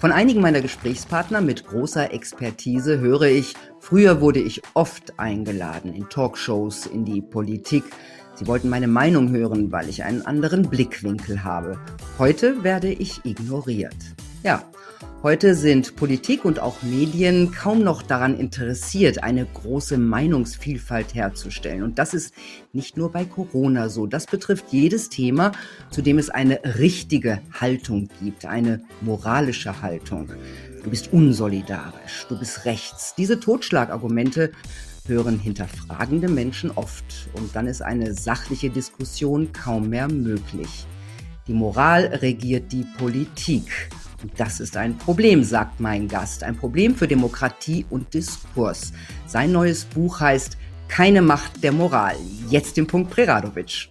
[0.00, 6.08] Von einigen meiner Gesprächspartner mit großer Expertise höre ich, früher wurde ich oft eingeladen in
[6.08, 7.82] Talkshows, in die Politik.
[8.34, 11.80] Sie wollten meine Meinung hören, weil ich einen anderen Blickwinkel habe.
[12.16, 13.96] Heute werde ich ignoriert.
[14.44, 14.62] Ja,
[15.24, 21.82] Heute sind Politik und auch Medien kaum noch daran interessiert, eine große Meinungsvielfalt herzustellen.
[21.82, 22.32] Und das ist
[22.72, 24.06] nicht nur bei Corona so.
[24.06, 25.50] Das betrifft jedes Thema,
[25.90, 30.28] zu dem es eine richtige Haltung gibt, eine moralische Haltung.
[30.84, 33.16] Du bist unsolidarisch, du bist rechts.
[33.18, 34.52] Diese Totschlagargumente
[35.08, 37.28] hören hinterfragende Menschen oft.
[37.32, 40.86] Und dann ist eine sachliche Diskussion kaum mehr möglich.
[41.48, 43.90] Die Moral regiert die Politik.
[44.22, 46.42] Und das ist ein Problem, sagt mein Gast.
[46.42, 48.92] Ein Problem für Demokratie und Diskurs.
[49.26, 50.56] Sein neues Buch heißt
[50.88, 52.16] Keine Macht der Moral.
[52.48, 53.88] Jetzt den Punkt Preradovic.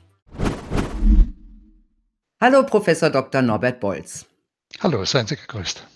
[2.41, 3.41] Hallo, Professor Dr.
[3.41, 4.25] Norbert Bolz.
[4.81, 5.87] Hallo, seien Sie gegrüßt.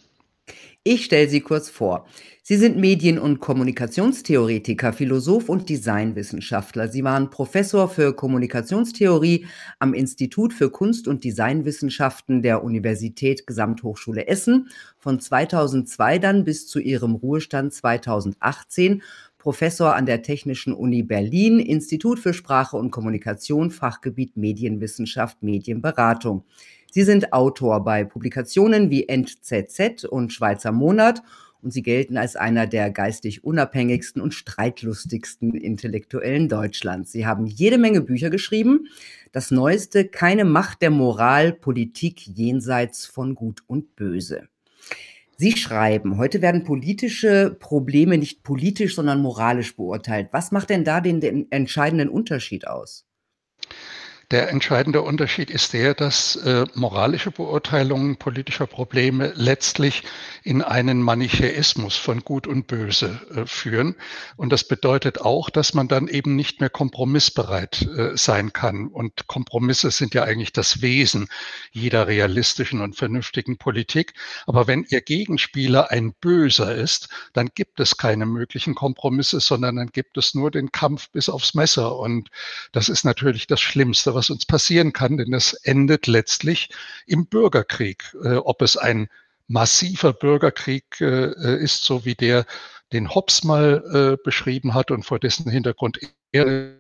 [0.83, 2.07] Ich stelle Sie kurz vor.
[2.51, 6.89] Sie sind Medien- und Kommunikationstheoretiker, Philosoph und Designwissenschaftler.
[6.89, 9.45] Sie waren Professor für Kommunikationstheorie
[9.79, 16.79] am Institut für Kunst- und Designwissenschaften der Universität Gesamthochschule Essen von 2002 dann bis zu
[16.79, 19.01] ihrem Ruhestand 2018
[19.37, 26.43] Professor an der Technischen Uni Berlin, Institut für Sprache und Kommunikation, Fachgebiet Medienwissenschaft, Medienberatung.
[26.91, 31.23] Sie sind Autor bei Publikationen wie NZZ und Schweizer Monat
[31.61, 37.11] und sie gelten als einer der geistig unabhängigsten und streitlustigsten Intellektuellen Deutschlands.
[37.11, 38.87] Sie haben jede Menge Bücher geschrieben.
[39.31, 44.47] Das neueste Keine Macht der Moral, Politik jenseits von Gut und Böse.
[45.37, 50.29] Sie schreiben, heute werden politische Probleme nicht politisch, sondern moralisch beurteilt.
[50.31, 53.07] Was macht denn da den, den entscheidenden Unterschied aus?
[54.31, 60.03] Der entscheidende Unterschied ist der, dass äh, moralische Beurteilungen politischer Probleme letztlich
[60.41, 63.95] in einen Manichäismus von Gut und Böse äh, führen.
[64.37, 68.87] Und das bedeutet auch, dass man dann eben nicht mehr kompromissbereit äh, sein kann.
[68.87, 71.27] Und Kompromisse sind ja eigentlich das Wesen
[71.73, 74.13] jeder realistischen und vernünftigen Politik.
[74.47, 79.87] Aber wenn Ihr Gegenspieler ein Böser ist, dann gibt es keine möglichen Kompromisse, sondern dann
[79.87, 81.97] gibt es nur den Kampf bis aufs Messer.
[81.97, 82.29] Und
[82.71, 86.69] das ist natürlich das Schlimmste, was uns passieren kann, denn es endet letztlich
[87.07, 88.15] im Bürgerkrieg.
[88.23, 89.07] Äh, ob es ein
[89.47, 92.45] massiver Bürgerkrieg äh, ist, so wie der,
[92.93, 95.99] den Hobbes mal äh, beschrieben hat und vor dessen Hintergrund
[96.31, 96.75] er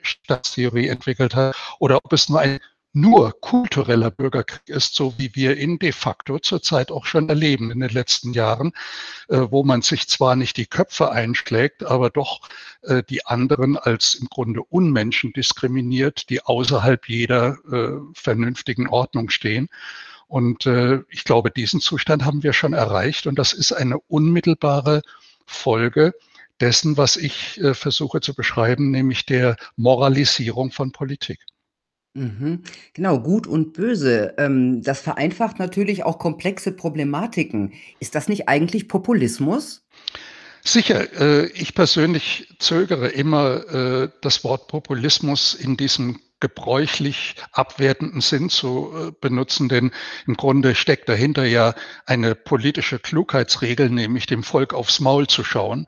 [0.00, 2.58] Staatstheorie entwickelt hat, oder ob es nur ein
[2.92, 7.80] nur kultureller Bürgerkrieg ist, so wie wir ihn de facto zurzeit auch schon erleben in
[7.80, 8.72] den letzten Jahren,
[9.28, 12.40] äh, wo man sich zwar nicht die Köpfe einschlägt, aber doch
[12.82, 19.68] äh, die anderen als im Grunde Unmenschen diskriminiert, die außerhalb jeder äh, vernünftigen Ordnung stehen.
[20.28, 20.66] Und
[21.10, 25.02] ich glaube, diesen Zustand haben wir schon erreicht und das ist eine unmittelbare
[25.44, 26.14] Folge
[26.58, 31.40] dessen, was ich versuche zu beschreiben, nämlich der Moralisierung von Politik.
[32.14, 32.62] Mhm.
[32.92, 34.34] Genau, gut und böse.
[34.36, 37.72] Ähm, das vereinfacht natürlich auch komplexe Problematiken.
[38.00, 39.86] Ist das nicht eigentlich Populismus?
[40.64, 43.66] Sicher, äh, ich persönlich zögere immer,
[44.04, 49.92] äh, das Wort Populismus in diesem gebräuchlich abwertenden Sinn zu äh, benutzen, denn
[50.26, 51.72] im Grunde steckt dahinter ja
[52.04, 55.86] eine politische Klugheitsregel, nämlich dem Volk aufs Maul zu schauen.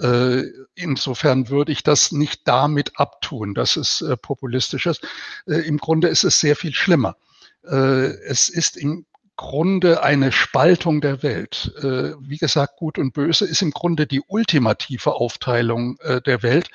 [0.00, 0.44] Äh,
[0.74, 5.06] insofern würde ich das nicht damit abtun, dass es äh, populistisch ist.
[5.44, 7.16] Im Grunde ist es sehr viel schlimmer.
[7.62, 9.04] Es ist im
[9.40, 11.72] Grunde eine Spaltung der Welt.
[11.78, 16.68] Äh, wie gesagt, Gut und Böse ist im Grunde die ultimative Aufteilung äh, der Welt.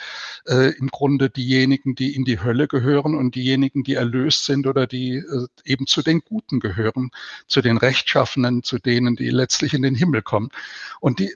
[0.47, 4.87] Äh, Im Grunde diejenigen, die in die Hölle gehören und diejenigen, die erlöst sind oder
[4.87, 5.23] die
[5.63, 7.11] eben zu den Guten gehören,
[7.45, 10.49] zu den Rechtschaffenen, zu denen, die letztlich in den Himmel kommen.
[10.99, 11.35] Und die,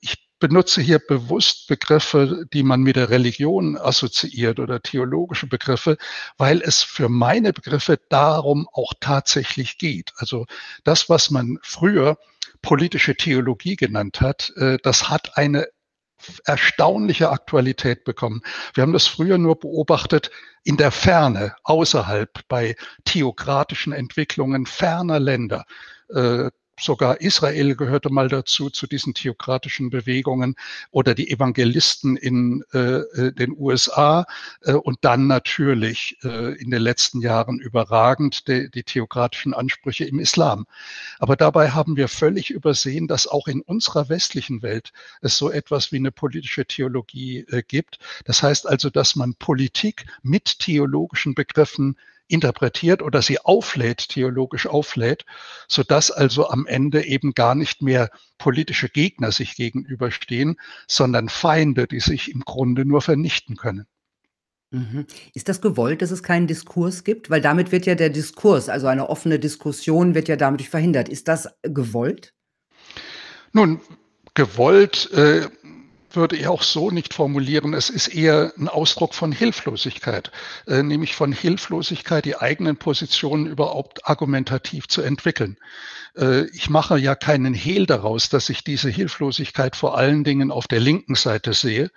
[0.00, 5.96] ich benutze hier bewusst Begriffe, die man mit der Religion assoziiert oder theologische Begriffe,
[6.36, 10.12] weil es für meine Begriffe darum auch tatsächlich geht.
[10.16, 10.46] Also
[10.84, 12.18] das, was man früher
[12.62, 15.68] politische Theologie genannt hat, äh, das hat eine
[16.44, 18.42] erstaunliche Aktualität bekommen.
[18.74, 20.30] Wir haben das früher nur beobachtet
[20.64, 22.74] in der Ferne, außerhalb, bei
[23.04, 25.64] theokratischen Entwicklungen ferner Länder.
[26.78, 30.56] Sogar Israel gehörte mal dazu, zu diesen theokratischen Bewegungen
[30.90, 34.26] oder die Evangelisten in äh, äh den USA
[34.62, 40.18] äh, und dann natürlich äh, in den letzten Jahren überragend die, die theokratischen Ansprüche im
[40.18, 40.66] Islam.
[41.18, 45.92] Aber dabei haben wir völlig übersehen, dass auch in unserer westlichen Welt es so etwas
[45.92, 47.98] wie eine politische Theologie äh, gibt.
[48.26, 51.96] Das heißt also, dass man Politik mit theologischen Begriffen
[52.28, 55.24] interpretiert oder sie auflädt, theologisch auflädt,
[55.68, 61.86] so dass also am Ende eben gar nicht mehr politische Gegner sich gegenüberstehen, sondern Feinde,
[61.86, 63.86] die sich im Grunde nur vernichten können.
[64.70, 65.06] Mhm.
[65.32, 67.30] Ist das gewollt, dass es keinen Diskurs gibt?
[67.30, 71.08] Weil damit wird ja der Diskurs, also eine offene Diskussion wird ja damit verhindert.
[71.08, 72.34] Ist das gewollt?
[73.52, 73.80] Nun,
[74.34, 75.48] gewollt äh,
[76.16, 77.74] würde ich auch so nicht formulieren.
[77.74, 80.30] Es ist eher ein Ausdruck von Hilflosigkeit,
[80.66, 85.56] äh, nämlich von Hilflosigkeit, die eigenen Positionen überhaupt argumentativ zu entwickeln.
[86.16, 90.66] Äh, ich mache ja keinen Hehl daraus, dass ich diese Hilflosigkeit vor allen Dingen auf
[90.66, 91.90] der linken Seite sehe.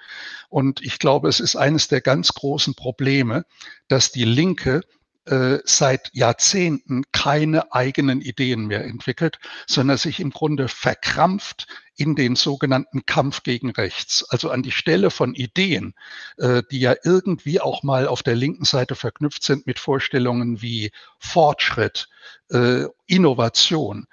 [0.50, 3.45] Und ich glaube, es ist eines der ganz großen Probleme,
[3.88, 4.81] dass die Linke
[5.29, 9.37] äh, seit Jahrzehnten keine eigenen Ideen mehr entwickelt,
[9.67, 14.25] sondern sich im Grunde verkrampft in den sogenannten Kampf gegen Rechts.
[14.29, 15.93] Also an die Stelle von Ideen,
[16.37, 20.91] äh, die ja irgendwie auch mal auf der linken Seite verknüpft sind mit Vorstellungen wie
[21.19, 22.09] Fortschritt,
[22.49, 24.05] äh, Innovation.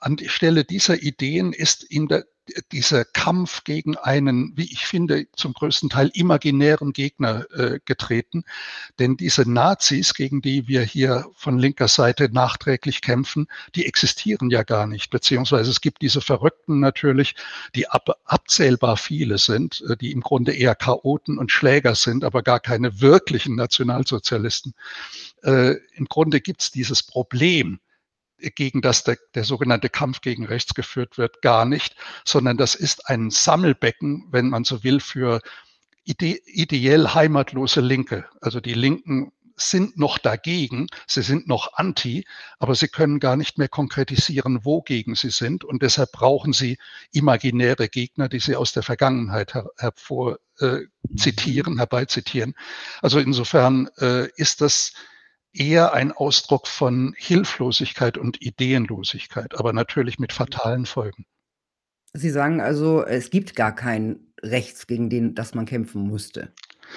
[0.00, 2.24] An die Stelle dieser Ideen ist in der
[2.72, 8.44] dieser Kampf gegen einen, wie ich finde, zum größten Teil imaginären Gegner äh, getreten.
[8.98, 14.62] Denn diese Nazis, gegen die wir hier von linker Seite nachträglich kämpfen, die existieren ja
[14.62, 15.10] gar nicht.
[15.10, 17.34] Beziehungsweise es gibt diese Verrückten natürlich,
[17.74, 22.42] die ab, abzählbar viele sind, äh, die im Grunde eher Chaoten und Schläger sind, aber
[22.42, 24.74] gar keine wirklichen Nationalsozialisten.
[25.42, 27.80] Äh, Im Grunde gibt es dieses Problem,
[28.38, 33.08] gegen das der, der sogenannte Kampf gegen rechts geführt wird, gar nicht, sondern das ist
[33.08, 35.40] ein Sammelbecken, wenn man so will, für
[36.04, 38.26] ide ideell heimatlose Linke.
[38.40, 42.26] Also die Linken sind noch dagegen, sie sind noch anti,
[42.58, 45.64] aber sie können gar nicht mehr konkretisieren, wogegen sie sind.
[45.64, 46.78] Und deshalb brauchen sie
[47.12, 50.80] imaginäre Gegner, die sie aus der Vergangenheit her hervor äh,
[51.16, 52.54] zitieren, herbeizitieren.
[53.00, 54.92] Also insofern äh, ist das
[55.58, 61.26] eher ein Ausdruck von Hilflosigkeit und Ideenlosigkeit, aber natürlich mit fatalen Folgen.
[62.12, 66.52] Sie sagen also, es gibt gar kein Rechts, gegen den das man kämpfen musste.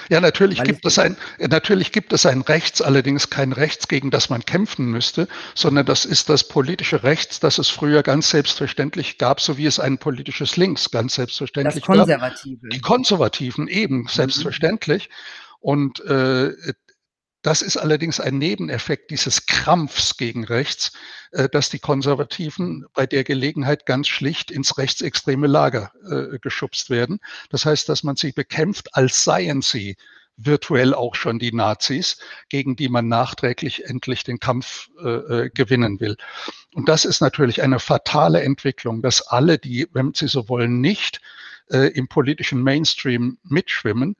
[0.09, 4.29] Ja, natürlich gibt es ein, natürlich gibt es ein Rechts, allerdings kein Rechts, gegen das
[4.29, 9.41] man kämpfen müsste, sondern das ist das politische Rechts, das es früher ganz selbstverständlich gab,
[9.41, 12.61] so wie es ein politisches Links ganz selbstverständlich das Konservative.
[12.61, 12.69] gab.
[12.71, 14.07] Die Konservativen eben, mhm.
[14.07, 15.09] selbstverständlich.
[15.59, 16.53] Und äh,
[17.41, 20.91] das ist allerdings ein Nebeneffekt dieses Krampfs gegen rechts,
[21.31, 27.19] äh, dass die Konservativen bei der Gelegenheit ganz schlicht ins rechtsextreme Lager äh, geschubst werden.
[27.49, 29.95] Das heißt, dass man sie bekämpft, als seien sie
[30.35, 32.17] virtuell auch schon die Nazis,
[32.49, 36.15] gegen die man nachträglich endlich den Kampf äh, gewinnen will.
[36.73, 41.19] Und das ist natürlich eine fatale Entwicklung, dass alle, die, wenn sie so wollen, nicht
[41.71, 44.15] im politischen Mainstream mitschwimmen,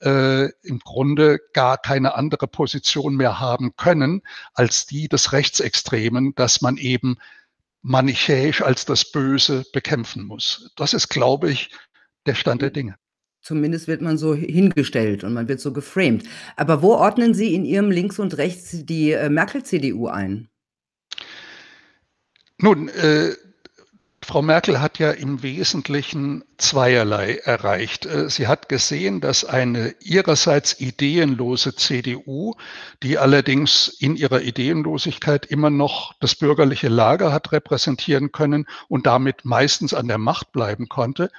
[0.00, 4.22] äh, im Grunde gar keine andere Position mehr haben können
[4.54, 7.16] als die des Rechtsextremen, dass man eben
[7.82, 10.72] manichäisch als das Böse bekämpfen muss.
[10.76, 11.70] Das ist, glaube ich,
[12.26, 12.96] der Stand der Dinge.
[13.42, 16.26] Zumindest wird man so hingestellt und man wird so geframed.
[16.56, 20.48] Aber wo ordnen Sie in Ihrem Links und Rechts die äh, Merkel-CDU ein?
[22.56, 23.32] Nun, äh,
[24.24, 28.06] Frau Merkel hat ja im Wesentlichen zweierlei erreicht.
[28.06, 32.54] Äh, sie hat gesehen, dass eine ihrerseits ideenlose CDU,
[33.02, 39.44] die allerdings in ihrer Ideenlosigkeit immer noch das bürgerliche Lager hat repräsentieren können und damit
[39.44, 41.30] meistens an der Macht bleiben konnte,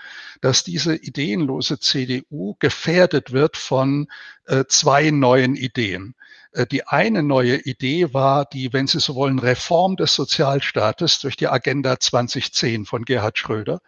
[0.41, 4.07] dass diese ideenlose CDU gefährdet wird von
[4.45, 6.13] äh, zwei neuen Ideen.
[6.55, 11.35] Äh, die eine neue Idee war die, wenn Sie so wollen, Reform des Sozialstaates durch
[11.35, 13.81] die Agenda 2010 von Gerhard Schröder.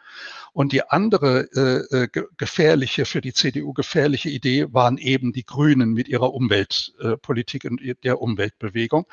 [0.53, 1.47] Und die andere
[1.91, 2.07] äh, äh
[2.37, 8.21] gefährliche, für die CDU gefährliche Idee waren eben die Grünen mit ihrer Umweltpolitik und der
[8.21, 9.05] Umweltbewegung.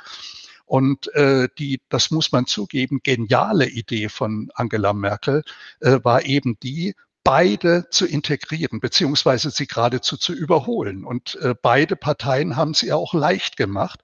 [0.67, 5.45] Und äh, die, das muss man zugeben, geniale Idee von Angela Merkel
[5.81, 11.05] äh, war eben die, beide zu integrieren, beziehungsweise sie geradezu zu überholen.
[11.05, 14.01] Und äh, beide Parteien haben es ja auch leicht gemacht.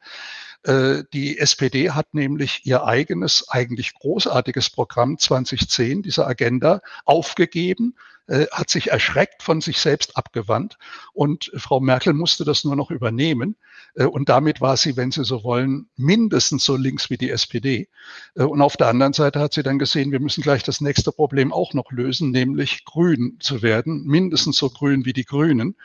[0.64, 7.94] Äh, die SPD hat nämlich ihr eigenes, eigentlich großartiges Programm 2010, diese Agenda, aufgegeben,
[8.30, 10.78] äh, hat sich erschreckt von sich selbst abgewandt
[11.12, 13.56] und Frau Merkel musste das nur noch übernehmen.
[13.96, 17.88] Äh, und damit war sie, wenn Sie so wollen, mindestens so links wie die SPD.
[18.34, 21.52] Und auf der anderen Seite hat sie dann gesehen, wir müssen gleich das nächste Problem
[21.52, 25.76] auch noch lösen, nämlich grün zu werden, mindestens so grün wie die Grünen.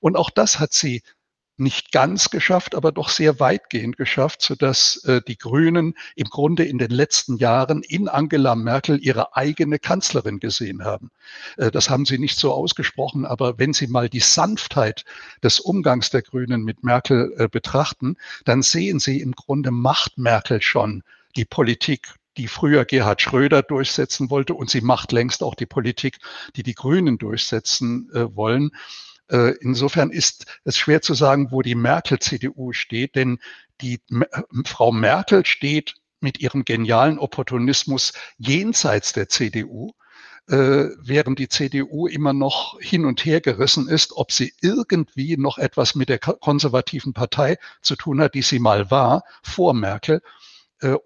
[0.00, 1.02] Und auch das hat sie
[1.56, 6.78] nicht ganz geschafft, aber doch sehr weitgehend geschafft, sodass äh, die Grünen im Grunde in
[6.78, 11.10] den letzten Jahren in Angela Merkel ihre eigene Kanzlerin gesehen haben.
[11.56, 15.04] Äh, das haben sie nicht so ausgesprochen, aber wenn Sie mal die Sanftheit
[15.42, 20.60] des Umgangs der Grünen mit Merkel äh, betrachten, dann sehen Sie im Grunde macht Merkel
[20.62, 21.02] schon
[21.36, 26.18] die Politik die früher Gerhard Schröder durchsetzen wollte und sie macht längst auch die Politik,
[26.56, 28.72] die die Grünen durchsetzen äh, wollen.
[29.30, 33.38] Äh, insofern ist es schwer zu sagen, wo die Merkel-CDU steht, denn
[33.80, 39.92] die äh, Frau Merkel steht mit ihrem genialen Opportunismus jenseits der CDU,
[40.48, 45.56] äh, während die CDU immer noch hin und her gerissen ist, ob sie irgendwie noch
[45.58, 50.20] etwas mit der konservativen Partei zu tun hat, die sie mal war, vor Merkel,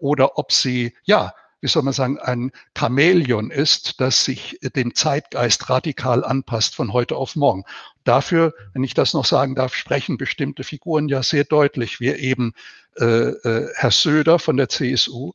[0.01, 5.69] oder ob sie, ja, wie soll man sagen, ein Chamäleon ist, das sich dem Zeitgeist
[5.69, 7.65] radikal anpasst von heute auf morgen.
[8.05, 12.53] Dafür, wenn ich das noch sagen darf, sprechen bestimmte Figuren ja sehr deutlich, wie eben
[12.99, 15.33] äh, äh, Herr Söder von der CSU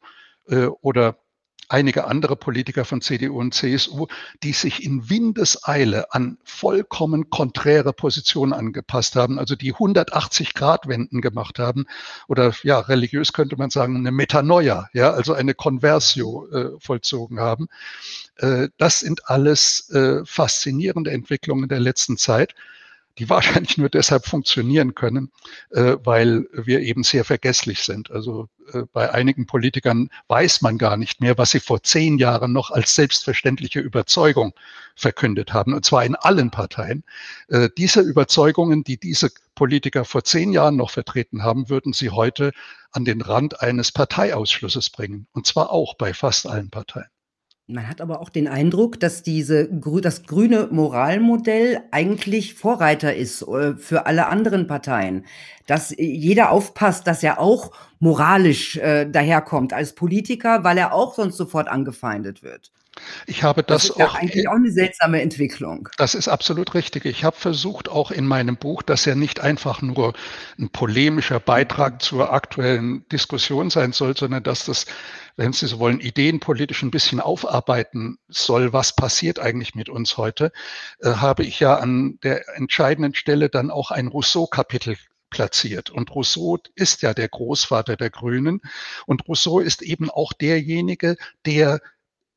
[0.48, 1.18] äh, oder
[1.70, 4.08] einige andere Politiker von CDU und CSU,
[4.44, 11.22] die sich in Windeseile an vollkommen konträre Positionen angepasst haben, also die 180 Grad Wenden
[11.22, 11.86] gemacht haben
[12.28, 17.68] oder ja, religiös könnte man sagen, eine Metanoia, ja, also eine Conversio äh, vollzogen haben.
[18.38, 22.56] Äh, das sind alles äh, faszinierende Entwicklungen der letzten Zeit
[23.18, 25.32] die wahrscheinlich nur deshalb funktionieren können,
[25.72, 28.12] äh, weil wir eben sehr vergesslich sind.
[28.12, 32.54] Also äh, bei einigen Politikern weiß man gar nicht mehr, was sie vor zehn Jahren
[32.54, 34.54] noch als selbstverständliche Überzeugung
[34.96, 37.04] verkündet haben, und zwar in allen Parteien.
[37.48, 42.52] Äh, diese Überzeugungen, die diese Politiker vor zehn Jahren noch vertreten haben, würden sie heute
[42.92, 47.13] an den Rand eines Parteiausschlusses bringen, und zwar auch bei fast allen Parteien.
[47.68, 53.76] Man hat aber auch den Eindruck, dass diese das grüne Moralmodell eigentlich Vorreiter ist äh,
[53.78, 55.26] für alle anderen Parteien.
[55.66, 61.16] Dass äh, jeder aufpasst, dass er auch moralisch äh, daherkommt als Politiker, weil er auch
[61.16, 62.72] sonst sofort angefeindet wird.
[63.26, 65.90] Ich habe das, das ist auch ja eigentlich auch eine seltsame Entwicklung.
[65.98, 67.06] Das ist absolut richtig.
[67.06, 70.14] Ich habe versucht, auch in meinem Buch, dass er nicht einfach nur
[70.60, 74.86] ein polemischer Beitrag zur aktuellen Diskussion sein soll, sondern dass das,
[75.36, 80.52] wenn Sie so wollen, ideenpolitisch ein bisschen aufarbeiten soll, was passiert eigentlich mit uns heute,
[81.00, 84.98] äh, habe ich ja an der entscheidenden Stelle dann auch ein Rousseau-Kapitel
[85.34, 85.90] platziert.
[85.90, 88.62] Und Rousseau ist ja der Großvater der Grünen.
[89.06, 91.82] Und Rousseau ist eben auch derjenige, der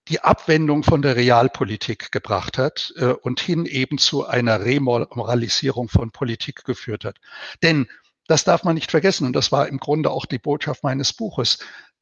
[0.09, 6.11] die Abwendung von der Realpolitik gebracht hat äh, und hin eben zu einer Remoralisierung von
[6.11, 7.19] Politik geführt hat.
[7.63, 7.89] Denn
[8.27, 11.59] das darf man nicht vergessen, und das war im Grunde auch die Botschaft meines Buches,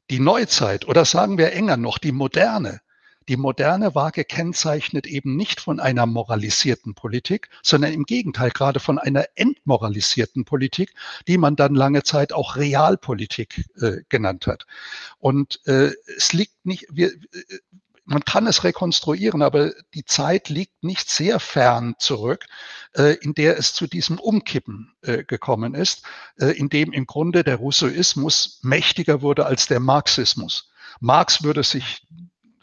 [0.09, 2.81] die Neuzeit oder sagen wir enger noch, die Moderne,
[3.27, 8.99] die Moderne war gekennzeichnet eben nicht von einer moralisierten Politik, sondern im Gegenteil gerade von
[8.99, 10.93] einer entmoralisierten Politik,
[11.27, 14.67] die man dann lange Zeit auch Realpolitik äh, genannt hat.
[15.17, 17.57] Und äh, es liegt nicht, wir, äh,
[18.05, 22.45] man kann es rekonstruieren, aber die Zeit liegt nicht sehr fern zurück,
[22.93, 26.03] äh, in der es zu diesem Umkippen äh, gekommen ist,
[26.37, 30.69] äh, in dem im Grunde der Rousseauismus mächtiger wurde als der Marxismus.
[30.99, 32.05] Marx würde sich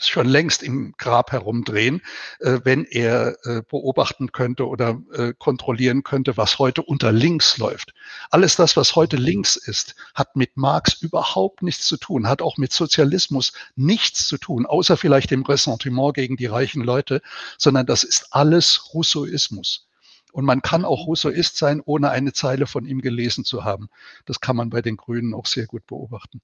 [0.08, 2.02] schon längst im Grab herumdrehen,
[2.40, 7.94] äh, wenn er äh, beobachten könnte oder äh, kontrollieren könnte, was heute unter links läuft.
[8.30, 12.56] Alles das, was heute links ist, hat mit Marx überhaupt nichts zu tun, hat auch
[12.56, 17.22] mit Sozialismus nichts zu tun, außer vielleicht dem Ressentiment gegen die reichen Leute,
[17.58, 19.88] sondern das ist alles Rousseauismus.
[20.32, 23.88] Und man kann auch Rousseauist sein, ohne eine Zeile von ihm gelesen zu haben.
[24.24, 26.40] Das kann man bei den Grünen auch sehr gut beobachten.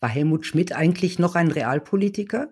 [0.00, 2.48] War Helmut Schmidt eigentlich noch ein Realpolitiker?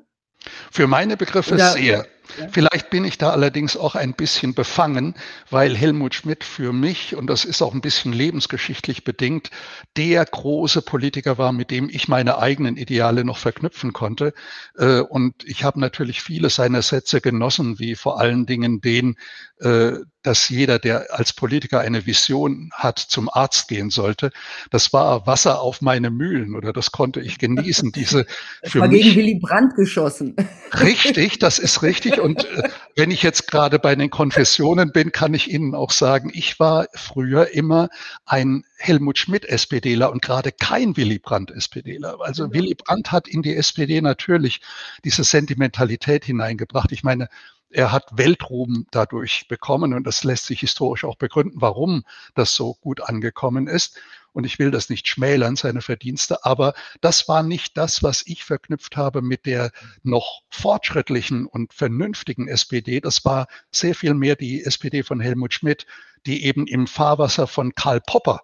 [0.71, 2.07] Für meine Begriffe Oder, sehr.
[2.39, 2.49] Ja.
[2.51, 5.15] Vielleicht bin ich da allerdings auch ein bisschen befangen,
[5.51, 9.51] weil Helmut Schmidt für mich, und das ist auch ein bisschen lebensgeschichtlich bedingt,
[9.97, 14.33] der große Politiker war, mit dem ich meine eigenen Ideale noch verknüpfen konnte.
[14.77, 19.17] Äh, und ich habe natürlich viele seiner Sätze genossen, wie vor allen Dingen den,
[19.61, 24.31] äh, dass jeder, der als Politiker eine Vision hat, zum Arzt gehen sollte.
[24.71, 27.93] Das war Wasser auf meine Mühlen oder das konnte ich genießen.
[27.93, 28.27] Diese
[28.65, 30.35] für war mich, gegen Willy Brandt geschossen.
[30.81, 32.21] Richtig, das ist richtig.
[32.21, 36.31] Und äh, wenn ich jetzt gerade bei den Konfessionen bin, kann ich Ihnen auch sagen,
[36.35, 37.89] ich war früher immer
[38.25, 42.19] ein Helmut Schmidt SPDler und gerade kein Willy Brandt SPDler.
[42.21, 42.55] Also mhm.
[42.55, 44.61] Willy Brandt hat in die SPD natürlich
[45.05, 46.93] diese Sentimentalität hineingebracht.
[46.93, 47.29] Ich meine,
[47.71, 52.05] er hat Weltruhm dadurch bekommen und das lässt sich historisch auch begründen, warum
[52.35, 53.99] das so gut angekommen ist.
[54.35, 58.45] Und ich will das nicht schmälern, seine Verdienste, aber das war nicht das, was ich
[58.45, 59.71] verknüpft habe mit der
[60.03, 63.01] noch fortschrittlichen und vernünftigen SPD.
[63.01, 65.87] Das war sehr viel mehr die SPD von Helmut Schmidt,
[66.27, 68.43] die eben im Fahrwasser von Karl Popper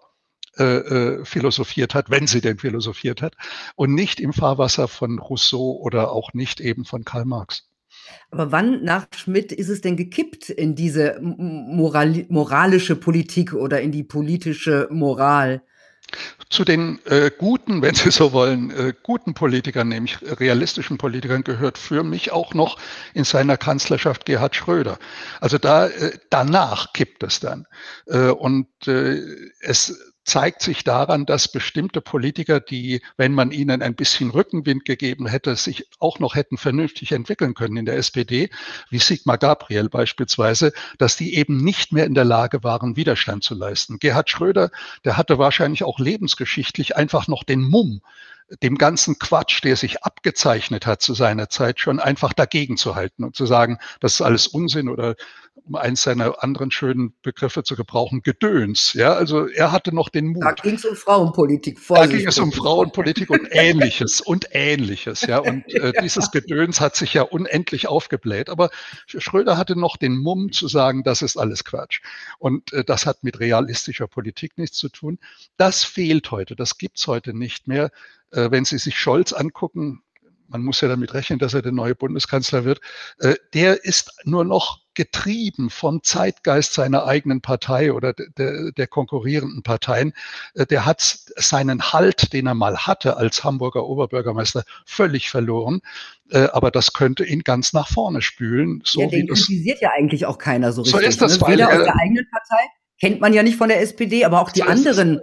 [0.57, 3.35] äh, äh, philosophiert hat, wenn sie denn philosophiert hat,
[3.75, 7.69] und nicht im Fahrwasser von Rousseau oder auch nicht eben von Karl Marx.
[8.31, 13.91] Aber wann nach Schmidt ist es denn gekippt in diese moral moralische Politik oder in
[13.91, 15.63] die politische Moral?
[16.49, 21.77] Zu den äh, guten, wenn Sie so wollen, äh, guten Politikern, nämlich realistischen Politikern, gehört
[21.77, 22.77] für mich auch noch
[23.13, 24.99] in seiner Kanzlerschaft Gerhard Schröder.
[25.39, 27.67] Also da äh, danach kippt es dann.
[28.07, 29.21] Äh, und äh,
[29.61, 35.27] es zeigt sich daran, dass bestimmte Politiker, die, wenn man ihnen ein bisschen Rückenwind gegeben
[35.27, 38.49] hätte, sich auch noch hätten vernünftig entwickeln können in der SPD,
[38.89, 43.55] wie Sigmar Gabriel beispielsweise, dass die eben nicht mehr in der Lage waren, Widerstand zu
[43.55, 43.99] leisten.
[43.99, 44.71] Gerhard Schröder,
[45.03, 47.99] der hatte wahrscheinlich auch lebensgeschichtlich einfach noch den Mumm,
[48.63, 53.25] dem ganzen Quatsch, der sich abgezeichnet hat zu seiner Zeit, schon einfach dagegen zu halten
[53.25, 55.15] und zu sagen, das ist alles Unsinn oder
[55.65, 58.93] um eins seiner anderen schönen Begriffe zu gebrauchen, Gedöns.
[58.93, 60.43] Ja, also er hatte noch den Mut.
[60.43, 61.79] Da ging es um Frauenpolitik.
[61.87, 65.21] Da ging es um Frauenpolitik und Ähnliches und Ähnliches.
[65.21, 68.49] Ja, und äh, dieses Gedöns hat sich ja unendlich aufgebläht.
[68.49, 68.69] Aber
[69.05, 72.01] Schröder hatte noch den Mumm zu sagen, das ist alles Quatsch.
[72.39, 75.19] Und äh, das hat mit realistischer Politik nichts zu tun.
[75.57, 76.55] Das fehlt heute.
[76.55, 77.91] Das gibt's heute nicht mehr.
[78.31, 80.03] Äh, wenn Sie sich Scholz angucken,
[80.51, 82.81] man muss ja damit rechnen, dass er der neue Bundeskanzler wird,
[83.19, 89.63] äh, der ist nur noch getrieben vom Zeitgeist seiner eigenen Partei oder der, der konkurrierenden
[89.63, 90.13] Parteien.
[90.53, 95.81] Äh, der hat seinen Halt, den er mal hatte als Hamburger Oberbürgermeister, völlig verloren.
[96.53, 98.81] Aber das könnte ihn ganz nach vorne spülen.
[98.85, 101.01] So ja, den kritisiert ja eigentlich auch keiner so richtig.
[101.01, 101.47] So ist das, ne?
[101.47, 102.63] Weder aus der eigenen Partei,
[103.01, 105.19] kennt man ja nicht von der SPD, aber auch die anderen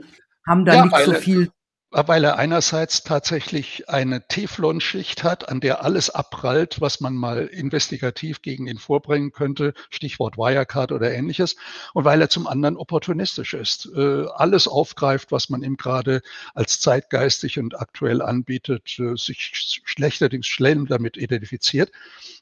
[0.46, 1.50] haben da ja, nicht so viel
[1.90, 8.42] weil er einerseits tatsächlich eine Teflonschicht hat, an der alles abprallt, was man mal investigativ
[8.42, 11.56] gegen ihn vorbringen könnte, Stichwort Wirecard oder ähnliches,
[11.94, 16.20] und weil er zum anderen opportunistisch ist, äh, alles aufgreift, was man ihm gerade
[16.54, 21.90] als zeitgeistig und aktuell anbietet, äh, sich schlechterdings schnell damit identifiziert.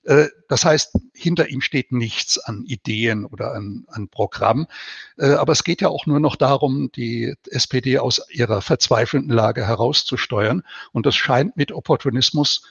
[0.03, 4.67] Äh, das heißt, hinter ihm steht nichts an Ideen oder an, an Programm,
[5.17, 10.63] aber es geht ja auch nur noch darum, die SPD aus ihrer verzweifelten Lage herauszusteuern.
[10.93, 12.63] Und das scheint mit Opportunismus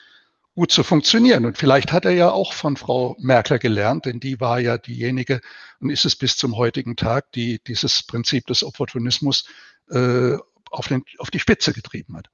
[0.56, 1.44] gut zu funktionieren.
[1.44, 5.40] Und vielleicht hat er ja auch von Frau Merkel gelernt, denn die war ja diejenige
[5.80, 9.46] und ist es bis zum heutigen Tag, die dieses Prinzip des Opportunismus
[9.90, 10.36] äh,
[10.70, 12.30] auf, den, auf die Spitze getrieben hat.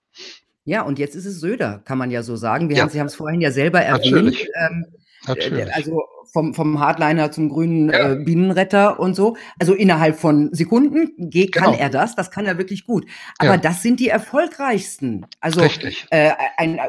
[0.64, 2.68] Ja, und jetzt ist es Söder, kann man ja so sagen.
[2.68, 2.82] Wir ja.
[2.84, 4.46] haben, Sie haben es vorhin ja selber erwähnt.
[4.54, 4.86] Ähm,
[5.26, 5.72] Natürlich.
[5.74, 8.12] Also vom, vom Hardliner zum grünen ja.
[8.12, 9.36] äh, Bienenretter und so.
[9.58, 11.78] Also innerhalb von Sekunden geht, kann genau.
[11.78, 13.06] er das, das kann er wirklich gut.
[13.38, 13.56] Aber ja.
[13.58, 15.26] das sind die erfolgreichsten.
[15.40, 15.60] Also
[16.10, 16.80] äh, ein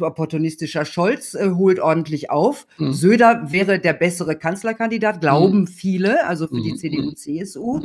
[0.00, 2.66] opportunistischer Scholz äh, holt ordentlich auf.
[2.78, 2.92] Mhm.
[2.92, 5.66] Söder wäre der bessere Kanzlerkandidat, glauben mhm.
[5.68, 6.62] viele, also für mhm.
[6.64, 7.80] die CDU, CSU.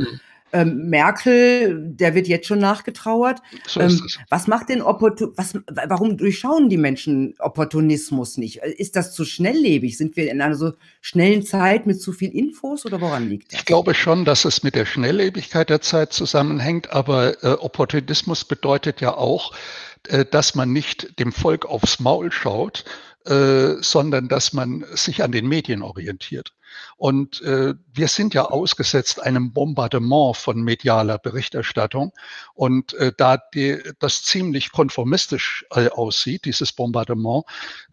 [0.54, 3.40] Ähm, Merkel, der wird jetzt schon nachgetrauert.
[3.68, 8.58] So ähm, was macht denn Opportun was, warum durchschauen die Menschen Opportunismus nicht?
[8.58, 9.98] Ist das zu schnelllebig?
[9.98, 13.60] Sind wir in einer so schnellen Zeit mit zu viel Infos oder woran liegt das?
[13.60, 19.02] Ich glaube schon, dass es mit der Schnelllebigkeit der Zeit zusammenhängt, aber äh, Opportunismus bedeutet
[19.02, 19.54] ja auch,
[20.08, 22.86] äh, dass man nicht dem Volk aufs Maul schaut,
[23.26, 26.54] äh, sondern dass man sich an den Medien orientiert.
[26.98, 32.14] Und äh, wir sind ja ausgesetzt einem Bombardement von medialer Berichterstattung.
[32.54, 37.46] Und äh, da die, das ziemlich konformistisch äh, aussieht, dieses Bombardement,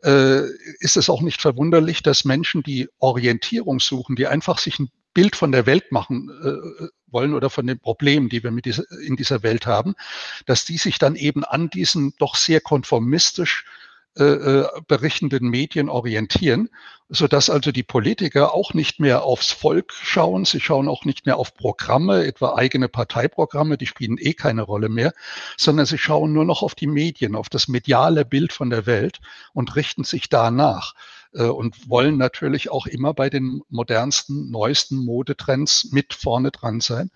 [0.03, 0.43] äh,
[0.79, 5.35] ist es auch nicht verwunderlich, dass Menschen, die Orientierung suchen, die einfach sich ein Bild
[5.35, 9.17] von der Welt machen äh, wollen oder von den Problemen, die wir mit dieser, in
[9.17, 9.95] dieser Welt haben,
[10.47, 13.65] dass die sich dann eben an diesen doch sehr konformistisch
[14.19, 16.69] äh, äh, berichtenden Medien orientieren,
[17.09, 21.27] so dass also die Politiker auch nicht mehr aufs Volk schauen, sie schauen auch nicht
[21.27, 25.13] mehr auf Programme, etwa eigene Parteiprogramme, die spielen eh keine Rolle mehr,
[25.57, 29.21] sondern sie schauen nur noch auf die Medien, auf das mediale Bild von der Welt
[29.53, 30.95] und richten sich danach
[31.33, 37.13] äh, und wollen natürlich auch immer bei den modernsten, neuesten Modetrends mit vorne dran sein.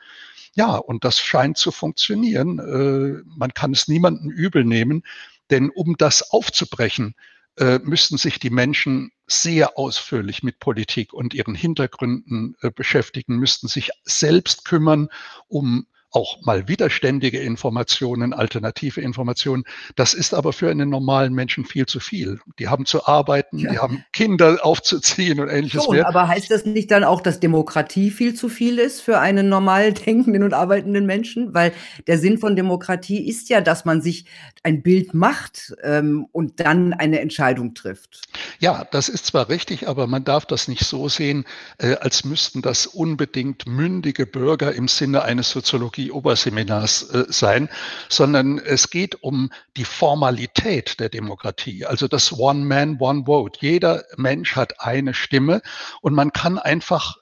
[0.57, 2.61] Ja, und das scheint zu funktionieren.
[2.61, 5.03] Äh, man kann es niemandem übel nehmen,
[5.51, 7.15] denn um das aufzubrechen,
[7.57, 13.69] äh, müssten sich die Menschen sehr ausführlich mit Politik und ihren Hintergründen äh, beschäftigen, müssten
[13.69, 15.09] sich selbst kümmern
[15.47, 19.65] um auch mal widerständige Informationen, alternative Informationen.
[19.97, 22.39] Das ist aber für einen normalen Menschen viel zu viel.
[22.61, 23.73] Die haben zu arbeiten, ja.
[23.73, 26.07] die haben Kinder aufzuziehen und ähnliches Schon, mehr.
[26.07, 29.93] Aber heißt das nicht dann auch, dass Demokratie viel zu viel ist für einen normal
[30.07, 31.53] denkenden und arbeitenden Menschen?
[31.53, 31.73] Weil
[32.07, 34.27] der Sinn von Demokratie ist ja, dass man sich
[34.63, 38.23] ein Bild macht ähm, und dann eine Entscheidung trifft.
[38.61, 41.45] Ja, das ist zwar richtig, aber man darf das nicht so sehen,
[41.79, 47.69] äh, als müssten das unbedingt mündige Bürger im Sinne eines Soziologie Oberseminars äh, sein,
[48.09, 53.59] sondern es geht um die Formalität der Demokratie, also das One Man, One Vote.
[53.61, 55.63] Jeder Mensch hat eine Stimme
[56.01, 57.17] und man kann einfach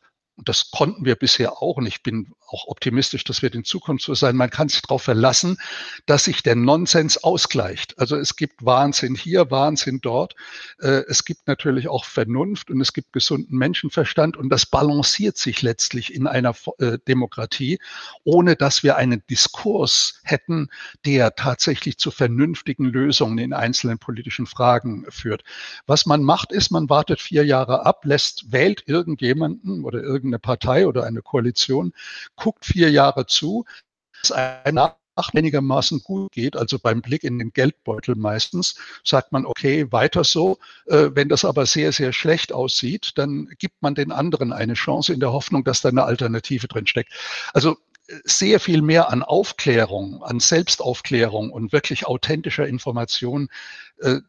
[0.45, 4.15] das konnten wir bisher auch, und ich bin auch optimistisch, dass wir in Zukunft so
[4.15, 5.59] sein, man kann sich darauf verlassen,
[6.07, 7.99] dass sich der Nonsens ausgleicht.
[7.99, 10.35] Also es gibt Wahnsinn hier, Wahnsinn dort.
[10.81, 15.63] Äh, es gibt natürlich auch Vernunft und es gibt gesunden Menschenverstand und das balanciert sich
[15.63, 17.79] letztlich in einer äh, Demokratie,
[18.25, 20.69] ohne dass wir einen Diskurs hätten,
[21.05, 25.43] der tatsächlich zu vernünftigen Lösungen in einzelnen politischen Fragen führt.
[25.87, 30.87] Was man macht, ist, man wartet vier Jahre ab, lässt, wählt irgendjemanden oder irgendeine Partei
[30.87, 31.93] oder eine Koalition,
[32.43, 33.65] guckt vier Jahre zu,
[34.21, 39.93] dass einer einigermaßen gut geht, also beim Blick in den Geldbeutel meistens, sagt man, okay,
[39.93, 40.59] weiter so.
[40.87, 45.13] Äh, wenn das aber sehr, sehr schlecht aussieht, dann gibt man den anderen eine Chance
[45.13, 47.13] in der Hoffnung, dass da eine Alternative drin steckt.
[47.53, 47.77] Also
[48.09, 53.49] äh, sehr viel mehr an Aufklärung, an Selbstaufklärung und wirklich authentischer Information
[53.99, 54.21] äh,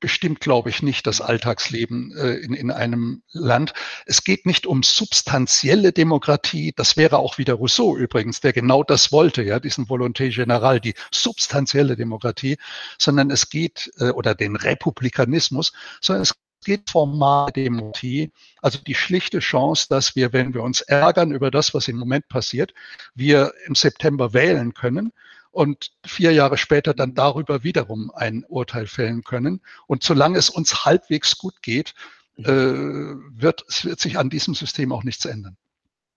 [0.00, 3.72] bestimmt, glaube ich, nicht das Alltagsleben äh, in, in einem Land.
[4.06, 6.72] Es geht nicht um substanzielle Demokratie.
[6.76, 10.94] Das wäre auch wieder Rousseau übrigens, der genau das wollte, ja, diesen Volonté Général, die
[11.10, 12.56] substanzielle Demokratie,
[12.98, 16.34] sondern es geht, äh, oder den Republikanismus, sondern es
[16.64, 21.72] geht formale Demokratie, also die schlichte Chance, dass wir, wenn wir uns ärgern über das,
[21.72, 22.74] was im Moment passiert,
[23.14, 25.12] wir im September wählen können
[25.50, 29.60] und vier Jahre später dann darüber wiederum ein Urteil fällen können.
[29.86, 31.94] Und solange es uns halbwegs gut geht,
[32.36, 32.44] mhm.
[32.44, 35.56] äh, wird, es wird sich an diesem System auch nichts ändern.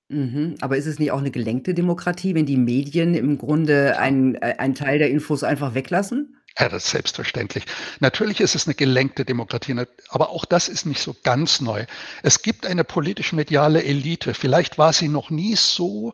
[0.10, 0.56] Mhm.
[0.60, 4.76] Aber ist es nicht auch eine gelenkte Demokratie, wenn die Medien im Grunde einen, einen
[4.76, 6.38] Teil der Infos einfach weglassen?
[6.60, 7.64] Ja, das ist selbstverständlich.
[8.02, 9.74] Natürlich ist es eine gelenkte Demokratie,
[10.10, 11.86] aber auch das ist nicht so ganz neu.
[12.24, 14.34] Es gibt eine politisch-mediale Elite.
[14.34, 16.14] Vielleicht war sie noch nie so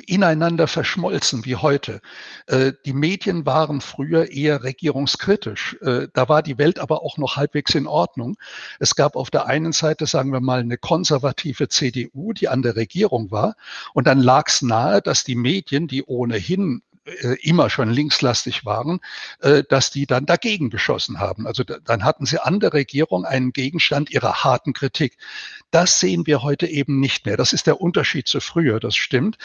[0.00, 2.00] ineinander verschmolzen wie heute.
[2.46, 5.76] Äh, die Medien waren früher eher regierungskritisch.
[5.82, 8.36] Äh, da war die Welt aber auch noch halbwegs in Ordnung.
[8.78, 12.76] Es gab auf der einen Seite, sagen wir mal, eine konservative CDU, die an der
[12.76, 13.56] Regierung war.
[13.94, 16.82] Und dann lag es nahe, dass die Medien, die ohnehin
[17.40, 19.00] immer schon linkslastig waren,
[19.40, 21.46] äh, dass die dann dagegen geschossen haben.
[21.46, 25.16] Also dann hatten sie an der Regierung einen Gegenstand ihrer harten Kritik.
[25.70, 27.36] Das sehen wir heute eben nicht mehr.
[27.36, 29.38] Das ist der Unterschied zu früher, das stimmt.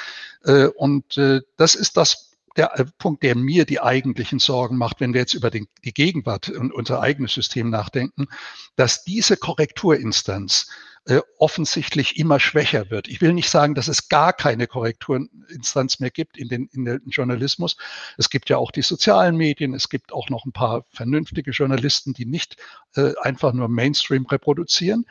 [0.44, 1.18] Äh, und
[1.58, 5.50] das ist das der Punkt, der mir die eigentlichen Sorgen macht, wenn wir jetzt über
[5.50, 8.28] die Gegenwart und unser eigenes System nachdenken,
[8.76, 10.68] dass diese Korrekturinstanz
[11.06, 13.08] äh, offensichtlich immer schwächer wird.
[13.08, 17.02] Ich will nicht sagen, dass es gar keine Korrekturinstanz mehr gibt in den, in den
[17.08, 17.78] Journalismus.
[18.18, 22.14] Es gibt ja auch die sozialen Medien, es gibt auch noch ein paar vernünftige Journalisten,
[22.14, 22.58] die nicht
[22.96, 25.08] äh, einfach nur Mainstream reproduzieren.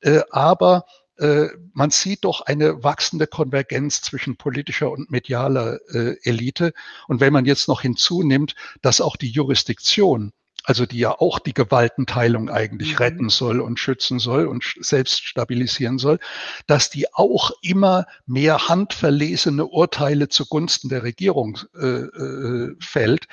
[0.00, 0.86] Äh, aber
[1.18, 6.72] äh, man sieht doch eine wachsende Konvergenz zwischen politischer und medialer äh, Elite.
[7.06, 10.32] Und wenn man jetzt noch hinzunimmt, dass auch die Jurisdiktion
[10.64, 12.96] also die ja auch die Gewaltenteilung eigentlich mhm.
[12.96, 16.18] retten soll und schützen soll und selbst stabilisieren soll,
[16.66, 23.28] dass die auch immer mehr handverlesene Urteile zugunsten der Regierung äh, äh, fällt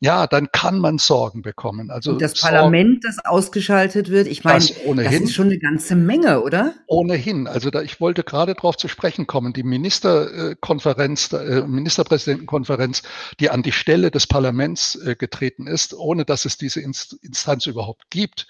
[0.00, 1.90] ja, dann kann man Sorgen bekommen.
[1.90, 5.58] Also Und das Sorgen, Parlament, das ausgeschaltet wird, ich meine, das, das, ist schon eine
[5.58, 6.74] ganze Menge, oder?
[6.86, 7.46] Ohnehin.
[7.46, 9.54] Also da, ich wollte gerade darauf zu sprechen kommen.
[9.54, 13.02] Die Ministerkonferenz, äh, Ministerpräsidentenkonferenz,
[13.40, 18.10] die an die Stelle des Parlaments äh, getreten ist, ohne dass es diese Instanz überhaupt
[18.10, 18.48] gibt,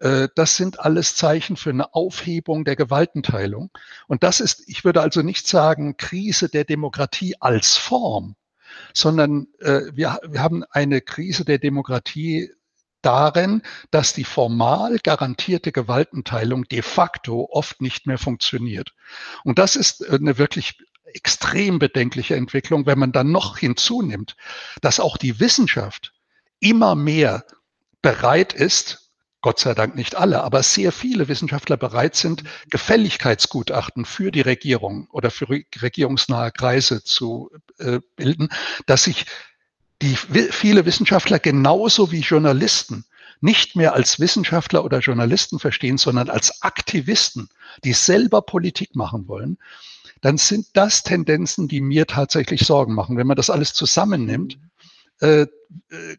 [0.00, 3.70] äh, das sind alles Zeichen für eine Aufhebung der Gewaltenteilung.
[4.08, 8.34] Und das ist, ich würde also nicht sagen, Krise der Demokratie als Form,
[8.94, 12.50] sondern äh, wir, wir haben eine Krise der Demokratie
[13.02, 18.94] darin, dass die formal garantierte Gewaltenteilung de facto oft nicht mehr funktioniert.
[19.44, 24.36] Und das ist eine wirklich extrem bedenkliche Entwicklung, wenn man dann noch hinzunimmt,
[24.80, 26.12] dass auch die Wissenschaft
[26.60, 27.44] immer mehr
[28.00, 29.01] bereit ist,
[29.42, 35.08] Gott sei Dank nicht alle, aber sehr viele Wissenschaftler bereit sind, Gefälligkeitsgutachten für die Regierung
[35.10, 38.48] oder für regierungsnahe Kreise zu äh, bilden,
[38.86, 39.26] dass sich
[40.00, 43.04] die viele Wissenschaftler genauso wie Journalisten
[43.40, 47.48] nicht mehr als Wissenschaftler oder Journalisten verstehen, sondern als Aktivisten,
[47.84, 49.58] die selber Politik machen wollen
[50.22, 53.16] dann sind das Tendenzen, die mir tatsächlich Sorgen machen.
[53.16, 54.56] Wenn man das alles zusammennimmt,
[55.20, 56.16] äh, äh,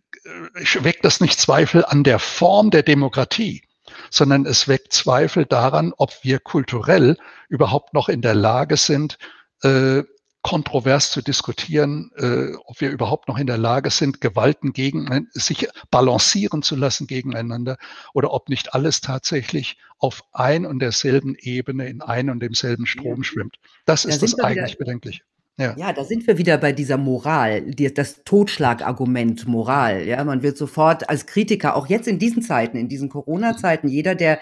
[0.83, 3.63] weckt das nicht Zweifel an der Form der Demokratie,
[4.09, 7.17] sondern es weckt Zweifel daran, ob wir kulturell
[7.49, 9.17] überhaupt noch in der Lage sind,
[9.61, 10.03] äh,
[10.41, 15.69] kontrovers zu diskutieren, äh, ob wir überhaupt noch in der Lage sind, Gewalten gegen sich
[15.89, 17.77] balancieren zu lassen gegeneinander
[18.13, 23.23] oder ob nicht alles tatsächlich auf ein und derselben Ebene in ein und demselben Strom
[23.23, 23.57] schwimmt.
[23.85, 25.23] Das ist das eigentlich bedenklich.
[25.57, 25.75] Ja.
[25.77, 30.07] ja, da sind wir wieder bei dieser Moral, die, das Totschlagargument Moral.
[30.07, 34.15] Ja, man wird sofort als Kritiker, auch jetzt in diesen Zeiten, in diesen Corona-Zeiten, jeder,
[34.15, 34.39] der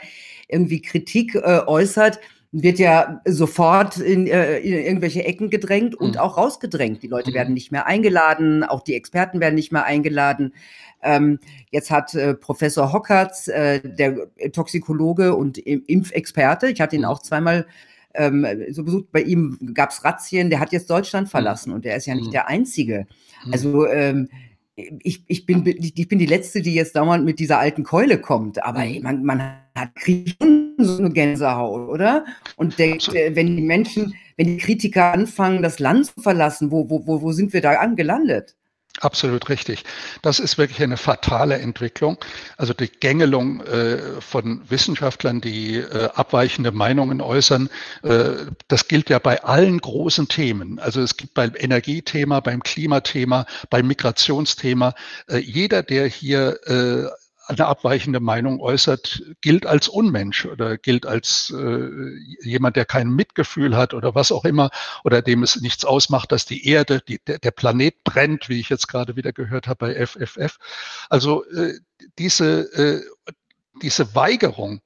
[0.48, 2.20] irgendwie Kritik äh, äußert,
[2.54, 6.22] wird ja sofort in, äh, in irgendwelche Ecken gedrängt und mhm.
[6.22, 7.04] auch rausgedrängt.
[7.04, 7.36] Die Leute mhm.
[7.36, 10.54] werden nicht mehr eingeladen, auch die Experten werden nicht mehr eingeladen.
[11.02, 11.40] Ähm,
[11.72, 17.08] jetzt hat äh, Professor Hockertz, äh, der Toxikologe und Impfexperte, ich hatte ihn mhm.
[17.08, 17.66] auch zweimal
[18.16, 21.32] ähm, so besucht, bei ihm gab's Razzien, der hat jetzt Deutschland mhm.
[21.32, 22.32] verlassen und der ist ja nicht mhm.
[22.32, 23.08] der Einzige.
[23.46, 23.54] Mhm.
[23.54, 24.30] Also ähm,
[24.76, 28.64] ich, ich, bin, ich bin die Letzte, die jetzt dauernd mit dieser alten Keule kommt,
[28.64, 29.02] aber mhm.
[29.02, 29.40] man, man
[29.76, 32.26] hat schon so eine Gänsehaut, oder?
[32.56, 36.90] Und denkt, äh, wenn die Menschen, wenn die Kritiker anfangen, das Land zu verlassen, wo,
[36.90, 38.56] wo, wo sind wir da angelandet?
[39.02, 39.84] Absolut richtig.
[40.22, 42.20] Das ist wirklich eine fatale Entwicklung.
[42.58, 47.68] Also die Gängelung äh, von Wissenschaftlern, die äh, abweichende Meinungen äußern,
[48.04, 50.78] äh, das gilt ja bei allen großen Themen.
[50.78, 54.94] Also es gibt beim Energiethema, beim Klimathema, beim Migrationsthema.
[55.28, 57.10] Äh, jeder, der hier äh,
[57.48, 61.90] eine abweichende Meinung äußert, gilt als Unmensch oder gilt als äh,
[62.42, 64.70] jemand, der kein Mitgefühl hat oder was auch immer
[65.04, 68.88] oder dem es nichts ausmacht, dass die Erde, die, der, Planet brennt, wie ich jetzt
[68.88, 70.58] gerade wieder gehört habe bei FFF.
[71.10, 71.80] Also äh,
[72.18, 73.02] diese, äh,
[73.82, 74.82] diese Weigerung,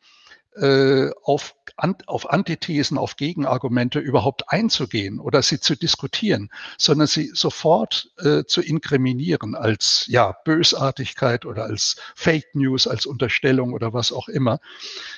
[0.56, 8.12] äh, auf, auf Antithesen, auf Gegenargumente überhaupt einzugehen oder sie zu diskutieren, sondern sie sofort
[8.18, 14.30] äh, zu inkriminieren als ja, Bösartigkeit oder als Fake News, als Unterstellung oder was auch
[14.30, 14.60] immer.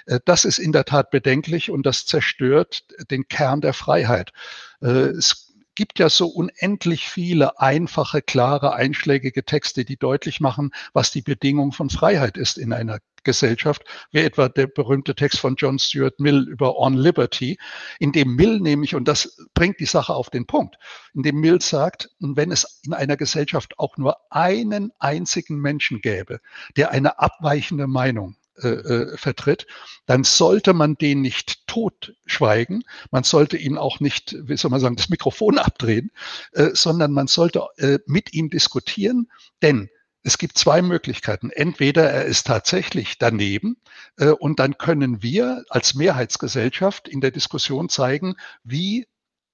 [0.05, 4.33] Äh, das ist in der Tat bedenklich und das zerstört den Kern der Freiheit.
[4.81, 11.11] Äh, es gibt ja so unendlich viele einfache, klare, einschlägige Texte, die deutlich machen, was
[11.11, 15.77] die Bedingung von Freiheit ist in einer Gesellschaft, wie etwa der berühmte Text von John
[15.77, 17.59] Stuart Mill über On Liberty,
[17.99, 20.77] in dem Mill nämlich, und das bringt die Sache auf den Punkt,
[21.13, 26.39] in dem Mill sagt, wenn es in einer Gesellschaft auch nur einen einzigen Menschen gäbe,
[26.77, 29.67] der eine abweichende Meinung äh, äh, vertritt,
[30.05, 34.95] dann sollte man den nicht totschweigen, man sollte ihm auch nicht, wie soll man sagen,
[34.95, 36.11] das Mikrofon abdrehen,
[36.53, 39.29] äh, sondern man sollte äh, mit ihm diskutieren,
[39.61, 39.89] denn
[40.27, 41.51] es gibt zwei Möglichkeiten.
[41.51, 43.77] Entweder er ist tatsächlich daneben
[44.17, 49.07] äh, und dann können wir als Mehrheitsgesellschaft in der Diskussion zeigen, wie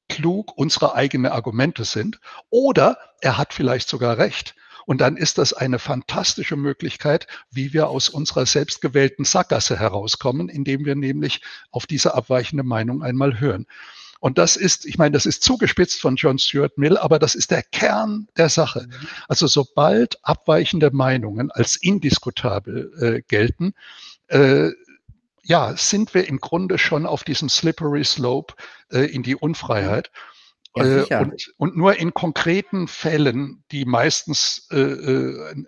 [0.10, 2.20] klug unsere eigenen Argumente sind.
[2.50, 4.56] Oder er hat vielleicht sogar recht.
[4.88, 10.86] Und dann ist das eine fantastische Möglichkeit, wie wir aus unserer selbstgewählten Sackgasse herauskommen, indem
[10.86, 13.68] wir nämlich auf diese abweichende Meinung einmal hören.
[14.24, 17.52] Und das ist, ich meine, das ist zugespitzt von John Stuart Mill, aber das ist
[17.52, 18.88] der Kern der Sache.
[18.88, 19.08] Mhm.
[19.28, 23.74] Also sobald abweichende Meinungen als indiskutabel äh, gelten,
[24.30, 24.70] äh,
[25.44, 28.54] ja, sind wir im Grunde schon auf diesem slippery slope
[28.94, 30.10] äh, in die Unfreiheit.
[30.74, 35.66] Ja, äh, und, und, nur in konkreten Fällen, die meistens äh, äh,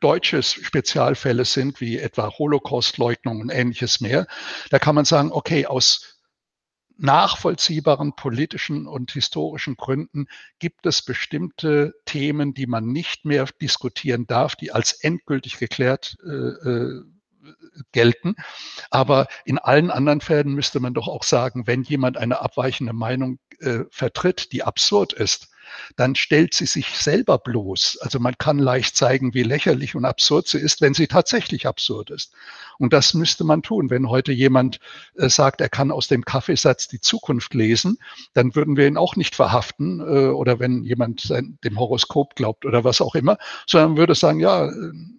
[0.00, 4.28] deutsche Spezialfälle sind, wie etwa Holocaustleugnung und ähnliches mehr,
[4.70, 6.15] da kann man sagen, okay, aus
[6.96, 10.26] nachvollziehbaren politischen und historischen Gründen
[10.58, 16.30] gibt es bestimmte Themen, die man nicht mehr diskutieren darf, die als endgültig geklärt äh,
[16.30, 17.02] äh
[17.92, 18.34] gelten.
[18.90, 23.38] Aber in allen anderen Fällen müsste man doch auch sagen, wenn jemand eine abweichende Meinung
[23.60, 25.48] äh, vertritt, die absurd ist,
[25.96, 27.98] dann stellt sie sich selber bloß.
[28.00, 32.10] Also man kann leicht zeigen, wie lächerlich und absurd sie ist, wenn sie tatsächlich absurd
[32.10, 32.32] ist.
[32.78, 33.90] Und das müsste man tun.
[33.90, 34.80] Wenn heute jemand
[35.16, 37.98] äh, sagt, er kann aus dem Kaffeesatz die Zukunft lesen,
[38.34, 40.00] dann würden wir ihn auch nicht verhaften.
[40.00, 44.40] Äh, oder wenn jemand sein, dem Horoskop glaubt oder was auch immer, sondern würde sagen,
[44.40, 44.70] ja,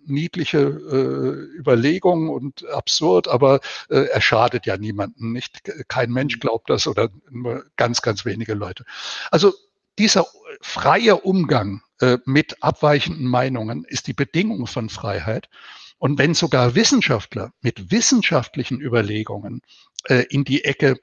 [0.05, 5.33] niedliche äh, Überlegung und absurd, aber äh, er schadet ja niemanden.
[5.33, 8.85] Nicht, kein Mensch glaubt das oder nur ganz, ganz wenige Leute.
[9.31, 9.53] Also
[9.97, 10.25] dieser
[10.61, 15.49] freie Umgang äh, mit abweichenden Meinungen ist die Bedingung von Freiheit.
[15.97, 19.61] Und wenn sogar Wissenschaftler mit wissenschaftlichen Überlegungen
[20.05, 20.99] äh, in die Ecke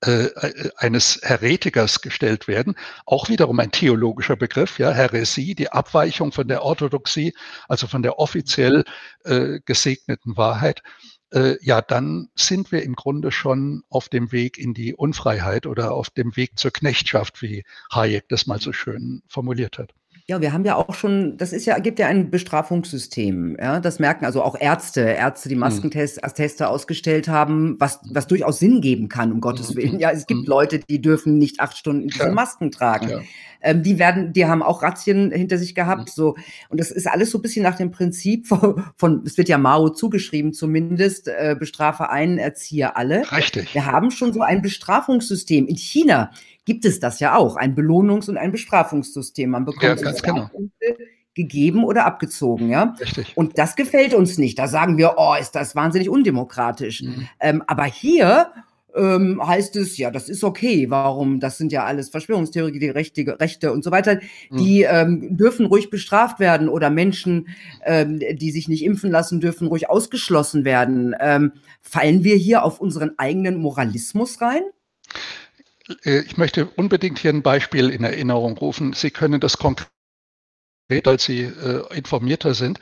[0.00, 0.28] äh,
[0.76, 2.74] eines Heretikers gestellt werden,
[3.06, 7.34] auch wiederum ein theologischer Begriff, ja, Heresie, die Abweichung von der Orthodoxie,
[7.68, 8.84] also von der offiziell
[9.24, 10.82] äh, gesegneten Wahrheit,
[11.32, 15.92] äh, ja, dann sind wir im Grunde schon auf dem Weg in die Unfreiheit oder
[15.92, 19.94] auf dem Weg zur Knechtschaft, wie Hayek das mal so schön formuliert hat.
[20.26, 23.80] Ja, wir haben ja auch schon, das ist ja, gibt ja ein Bestrafungssystem, ja.
[23.80, 25.62] Das merken also auch Ärzte, Ärzte, die mhm.
[25.62, 29.78] Maskentests ausgestellt haben, was, was durchaus Sinn geben kann, um Gottes mhm.
[29.78, 29.98] Willen.
[29.98, 30.46] Ja, es gibt.
[30.46, 33.08] Leute, die dürfen nicht acht Stunden diese Masken tragen.
[33.08, 33.20] Ja.
[33.62, 36.36] Ähm, die werden, die haben auch Razzien hinter sich gehabt, so.
[36.68, 39.58] Und das ist alles so ein bisschen nach dem Prinzip von, von es wird ja
[39.58, 43.30] Mao zugeschrieben zumindest, äh, bestrafe einen, erziehe alle.
[43.32, 43.74] Richtig.
[43.74, 45.66] Wir haben schon so ein Bestrafungssystem.
[45.66, 46.30] In China
[46.64, 49.50] gibt es das ja auch, ein Belohnungs- und ein Bestrafungssystem.
[49.50, 50.50] Man bekommt ja, ganz genau.
[51.34, 52.94] gegeben oder abgezogen, ja.
[53.00, 53.36] Richtig.
[53.36, 54.58] Und das gefällt uns nicht.
[54.58, 57.02] Da sagen wir, oh, ist das wahnsinnig undemokratisch.
[57.02, 57.28] Mhm.
[57.40, 58.52] Ähm, aber hier
[58.94, 60.90] ähm, heißt es, ja, das ist okay.
[60.90, 61.40] Warum?
[61.40, 64.20] Das sind ja alles Verschwörungstheorien, die Rechte, Rechte und so weiter.
[64.50, 64.56] Mhm.
[64.56, 67.48] Die ähm, dürfen ruhig bestraft werden oder Menschen,
[67.84, 71.14] ähm, die sich nicht impfen lassen, dürfen ruhig ausgeschlossen werden.
[71.20, 74.62] Ähm, fallen wir hier auf unseren eigenen Moralismus rein?
[76.04, 78.92] Äh, ich möchte unbedingt hier ein Beispiel in Erinnerung rufen.
[78.92, 79.88] Sie können das konkret
[81.04, 82.78] als Sie äh, informierter sind.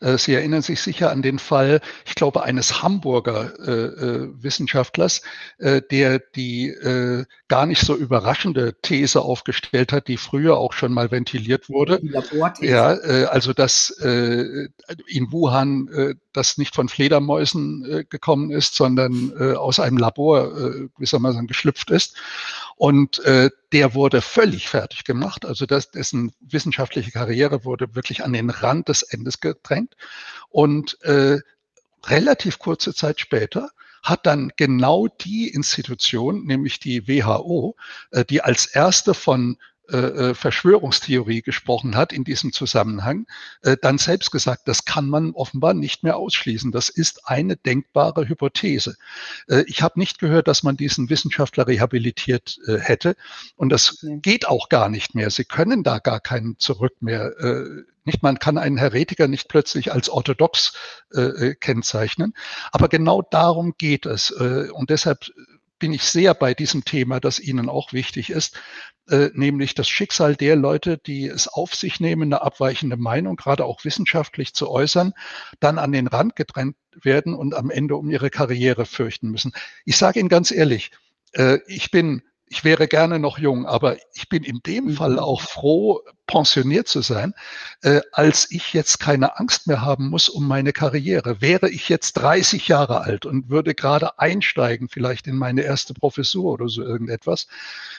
[0.00, 5.22] Äh, Sie erinnern sich sicher an den Fall, ich glaube, eines Hamburger äh, äh Wissenschaftlers,
[5.58, 10.92] äh, der die äh, gar nicht so überraschende These aufgestellt hat, die früher auch schon
[10.92, 12.00] mal ventiliert wurde.
[12.60, 12.88] Ja,
[13.26, 20.52] also dass in Wuhan das nicht von Fledermäusen gekommen ist, sondern aus einem Labor,
[21.22, 22.16] man sagen, geschlüpft ist.
[22.76, 25.44] Und äh, der wurde völlig fertig gemacht.
[25.44, 29.96] Also das, dessen wissenschaftliche Karriere wurde wirklich an den Rand des Endes gedrängt.
[30.48, 31.38] Und äh,
[32.04, 33.70] relativ kurze Zeit später
[34.02, 37.76] hat dann genau die Institution, nämlich die WHO,
[38.10, 39.58] äh, die als erste von
[39.92, 43.26] äh, äh, Verschwörungstheorie gesprochen hat in diesem Zusammenhang,
[43.62, 46.72] äh, dann selbst gesagt, das kann man offenbar nicht mehr ausschließen.
[46.72, 48.96] Das ist eine denkbare Hypothese.
[49.48, 53.16] Äh, ich habe nicht gehört, dass man diesen Wissenschaftler rehabilitiert äh, hätte.
[53.56, 55.30] Und das geht auch gar nicht mehr.
[55.30, 57.38] Sie können da gar keinen Zurück mehr.
[57.38, 60.74] Äh, nicht, man kann einen Heretiker nicht plötzlich als orthodox
[61.12, 62.34] äh, kennzeichnen.
[62.72, 64.30] Aber genau darum geht es.
[64.30, 65.30] Äh, und deshalb
[65.82, 68.56] bin ich sehr bei diesem Thema, das Ihnen auch wichtig ist,
[69.08, 73.64] äh, nämlich das Schicksal der Leute, die es auf sich nehmen, eine abweichende Meinung, gerade
[73.64, 75.12] auch wissenschaftlich zu äußern,
[75.58, 79.54] dann an den Rand getrennt werden und am Ende um ihre Karriere fürchten müssen.
[79.84, 80.92] Ich sage Ihnen ganz ehrlich,
[81.32, 84.92] äh, ich bin ich wäre gerne noch jung, aber ich bin in dem mhm.
[84.96, 87.32] Fall auch froh, pensioniert zu sein,
[87.80, 91.40] äh, als ich jetzt keine Angst mehr haben muss um meine Karriere.
[91.40, 96.52] Wäre ich jetzt 30 Jahre alt und würde gerade einsteigen, vielleicht in meine erste Professur
[96.52, 97.46] oder so irgendetwas,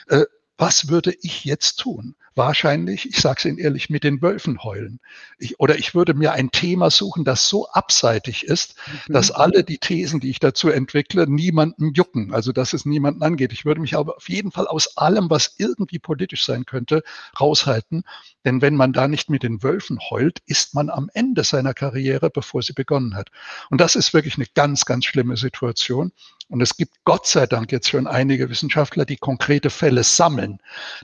[0.06, 0.22] äh,
[0.56, 2.14] was würde ich jetzt tun?
[2.36, 4.98] Wahrscheinlich, ich sage es Ihnen ehrlich, mit den Wölfen heulen.
[5.38, 9.12] Ich, oder ich würde mir ein Thema suchen, das so abseitig ist, mhm.
[9.12, 13.52] dass alle die Thesen, die ich dazu entwickle, niemanden jucken, also dass es niemanden angeht.
[13.52, 17.04] Ich würde mich aber auf jeden Fall aus allem, was irgendwie politisch sein könnte,
[17.40, 18.02] raushalten.
[18.44, 22.30] Denn wenn man da nicht mit den Wölfen heult, ist man am Ende seiner Karriere,
[22.30, 23.30] bevor sie begonnen hat.
[23.70, 26.12] Und das ist wirklich eine ganz, ganz schlimme Situation.
[26.48, 30.58] Und es gibt Gott sei Dank jetzt schon einige Wissenschaftler, die konkrete Fälle sammeln.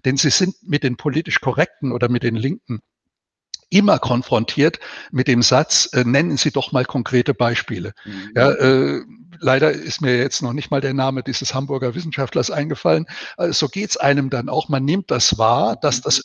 [0.05, 2.81] Denn sie sind mit den politisch Korrekten oder mit den Linken
[3.71, 4.81] immer konfrontiert
[5.13, 7.93] mit dem Satz, äh, nennen Sie doch mal konkrete Beispiele.
[8.05, 8.33] Mhm.
[8.35, 9.01] Ja, äh,
[9.39, 13.07] leider ist mir jetzt noch nicht mal der Name dieses Hamburger Wissenschaftlers eingefallen.
[13.37, 14.69] Also so geht's einem dann auch.
[14.69, 16.03] Man nimmt das wahr, dass mhm.
[16.03, 16.19] das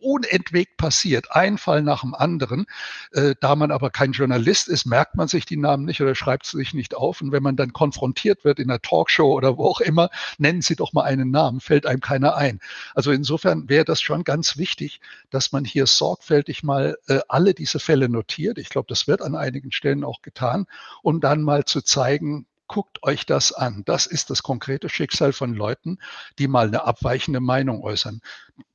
[0.00, 2.66] unentwegt passiert, ein Fall nach dem anderen.
[3.12, 6.46] Äh, da man aber kein Journalist ist, merkt man sich die Namen nicht oder schreibt
[6.46, 7.20] sie sich nicht auf.
[7.20, 10.76] Und wenn man dann konfrontiert wird in einer Talkshow oder wo auch immer, nennen Sie
[10.76, 12.60] doch mal einen Namen, fällt einem keiner ein.
[12.94, 17.78] Also insofern wäre das schon ganz wichtig, dass man hier sorgfältig mal äh, alle diese
[17.78, 18.58] Fälle notiert.
[18.58, 20.66] Ich glaube, das wird an einigen Stellen auch getan,
[21.02, 23.82] um dann mal zu zeigen, guckt euch das an.
[23.86, 25.98] Das ist das konkrete Schicksal von Leuten,
[26.38, 28.20] die mal eine abweichende Meinung äußern.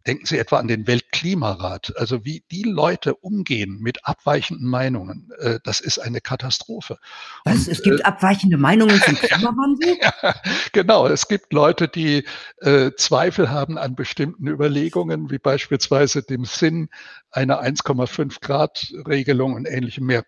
[0.08, 1.94] Denken Sie etwa an den Weltklimarat.
[1.98, 6.98] Also wie die Leute umgehen mit abweichenden Meinungen, äh, das ist eine Katastrophe.
[7.46, 9.98] Was, Und, es gibt äh, abweichende Meinungen zum Klimawandel?
[10.02, 10.36] ja,
[10.72, 12.26] genau, es gibt Leute, die
[12.62, 16.90] äh, Zweifel haben an bestimmten Überlegungen, wie beispielsweise dem Sinn
[17.30, 20.24] einer 1,5 Grad Regelung und ähnlichem mehr.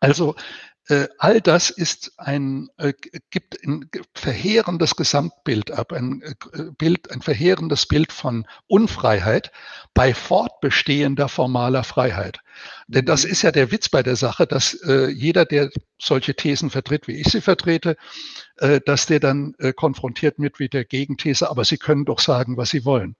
[0.00, 0.34] Also
[1.18, 2.92] all das ist ein, äh,
[3.30, 6.34] gibt ein verheerendes Gesamtbild ab, ein äh,
[6.76, 9.52] Bild, ein verheerendes Bild von Unfreiheit
[9.94, 12.40] bei fortbestehender formaler Freiheit.
[12.88, 13.30] Denn das mhm.
[13.30, 17.20] ist ja der Witz bei der Sache, dass äh, jeder, der solche Thesen vertritt, wie
[17.20, 17.96] ich sie vertrete,
[18.56, 22.56] äh, dass der dann äh, konfrontiert mit wie der Gegenthese, aber sie können doch sagen,
[22.56, 23.14] was sie wollen.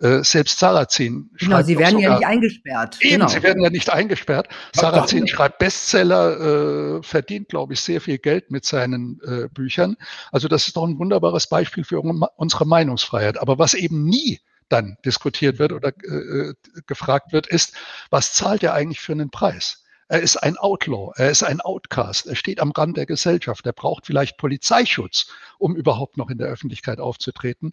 [0.00, 2.96] Äh, selbst Sarrazin Genau, sie werden sogar, ja nicht eingesperrt.
[3.00, 3.28] Eben, genau.
[3.28, 4.48] sie werden ja nicht eingesperrt.
[4.74, 9.96] Sarrazin schreibt Bestseller, äh, verdient, glaube ich, sehr viel Geld mit seinen äh, Büchern.
[10.32, 13.38] Also das ist doch ein wunderbares Beispiel für unsere Meinungsfreiheit.
[13.38, 16.54] Aber was eben nie dann diskutiert wird oder äh,
[16.86, 17.74] gefragt wird, ist,
[18.08, 19.84] was zahlt er eigentlich für einen Preis?
[20.10, 23.72] Er ist ein Outlaw, er ist ein Outcast, er steht am Rand der Gesellschaft, er
[23.72, 27.72] braucht vielleicht Polizeischutz, um überhaupt noch in der Öffentlichkeit aufzutreten.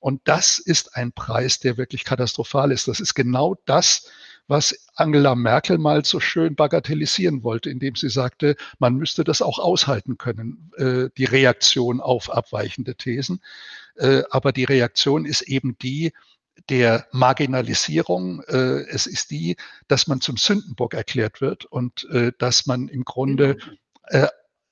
[0.00, 2.88] Und das ist ein Preis, der wirklich katastrophal ist.
[2.88, 4.10] Das ist genau das,
[4.48, 9.60] was Angela Merkel mal so schön bagatellisieren wollte, indem sie sagte, man müsste das auch
[9.60, 13.40] aushalten können, äh, die Reaktion auf abweichende Thesen.
[13.94, 16.12] Äh, aber die Reaktion ist eben die,
[16.68, 18.42] der Marginalisierung.
[18.48, 19.56] Äh, es ist die,
[19.88, 24.24] dass man zum Sündenbock erklärt wird und äh, dass man im Grunde genau.
[24.24, 24.28] äh,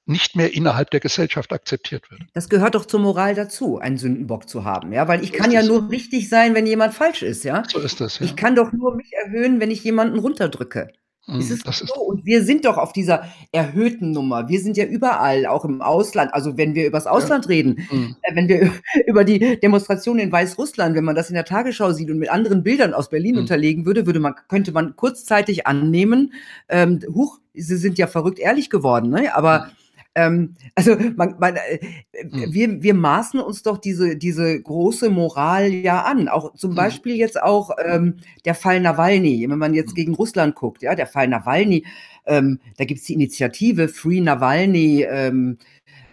[0.06, 2.22] nicht mehr innerhalb der Gesellschaft akzeptiert wird.
[2.34, 5.50] Das gehört doch zur Moral dazu, einen Sündenbock zu haben, ja, weil ich so kann
[5.50, 7.62] ja nur richtig sein, wenn jemand falsch ist, ja.
[7.66, 8.18] So ist das.
[8.18, 8.26] Ja.
[8.26, 10.92] Ich kann doch nur mich erhöhen, wenn ich jemanden runterdrücke.
[11.26, 11.84] Hm, ist es das so?
[11.84, 14.48] Ist und wir sind doch auf dieser erhöhten Nummer.
[14.48, 16.34] Wir sind ja überall, auch im Ausland.
[16.34, 17.48] Also wenn wir übers Ausland ja.
[17.48, 18.16] reden, mhm.
[18.32, 18.72] wenn wir
[19.06, 22.62] über die Demonstration in Weißrussland, wenn man das in der Tagesschau sieht und mit anderen
[22.62, 23.40] Bildern aus Berlin mhm.
[23.40, 26.32] unterlegen würde, würde man, könnte man kurzzeitig annehmen,
[26.68, 29.34] ähm, huch, sie sind ja verrückt ehrlich geworden, ne?
[29.34, 29.83] Aber mhm
[30.14, 31.78] ähm, also man, man, äh,
[32.24, 32.52] mhm.
[32.52, 36.28] wir, wir maßen uns doch diese, diese große Moral ja an.
[36.28, 36.76] Auch zum mhm.
[36.76, 39.96] Beispiel jetzt auch ähm, der Fall Nawalny, wenn man jetzt mhm.
[39.96, 41.84] gegen Russland guckt, ja, der Fall Nawalny,
[42.26, 45.58] ähm, da gibt's die Initiative Free Nawalny, ähm,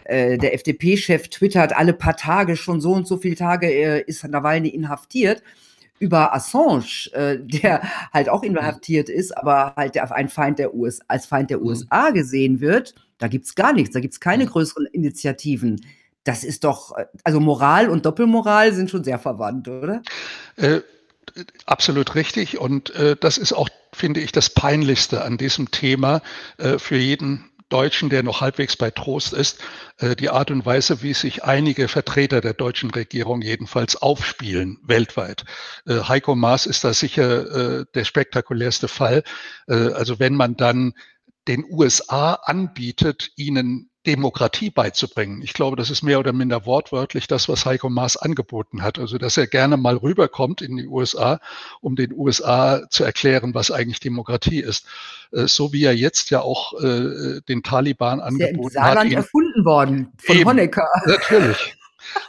[0.06, 4.28] äh, der FDP-Chef twittert alle paar Tage, schon so und so viele Tage äh, ist
[4.28, 5.44] Nawalny inhaftiert
[6.00, 11.00] über Assange, äh, der halt auch inhaftiert ist, aber halt der, ein Feind der US,
[11.08, 15.86] als Feind der USA gesehen wird, da gibt's gar nichts, da gibt's keine größeren Initiativen.
[16.24, 20.02] Das ist doch, äh, also Moral und Doppelmoral sind schon sehr verwandt, oder?
[20.56, 20.82] Äh,
[21.66, 22.60] absolut richtig.
[22.60, 26.22] Und äh, das ist auch, finde ich, das Peinlichste an diesem Thema
[26.58, 29.60] äh, für jeden Deutschen, der noch halbwegs bei Trost ist,
[30.00, 35.46] äh, die Art und Weise, wie sich einige Vertreter der deutschen Regierung jedenfalls aufspielen weltweit.
[35.86, 39.24] Äh, Heiko Maas ist da sicher der spektakulärste Fall.
[39.68, 40.94] Also wenn man dann
[41.48, 45.44] den USA anbietet, ihnen Demokratie beizubringen.
[45.44, 48.98] Ich glaube, das ist mehr oder minder wortwörtlich das, was Heiko Maas angeboten hat.
[48.98, 51.40] Also, dass er gerne mal rüberkommt in die USA,
[51.82, 54.88] um den USA zu erklären, was eigentlich Demokratie ist.
[55.32, 58.66] Äh, so wie er jetzt ja auch äh, den Taliban angeboten hat.
[58.68, 60.88] Ist ja im Saarland erfunden worden von eben, Honecker.
[61.06, 61.78] Natürlich.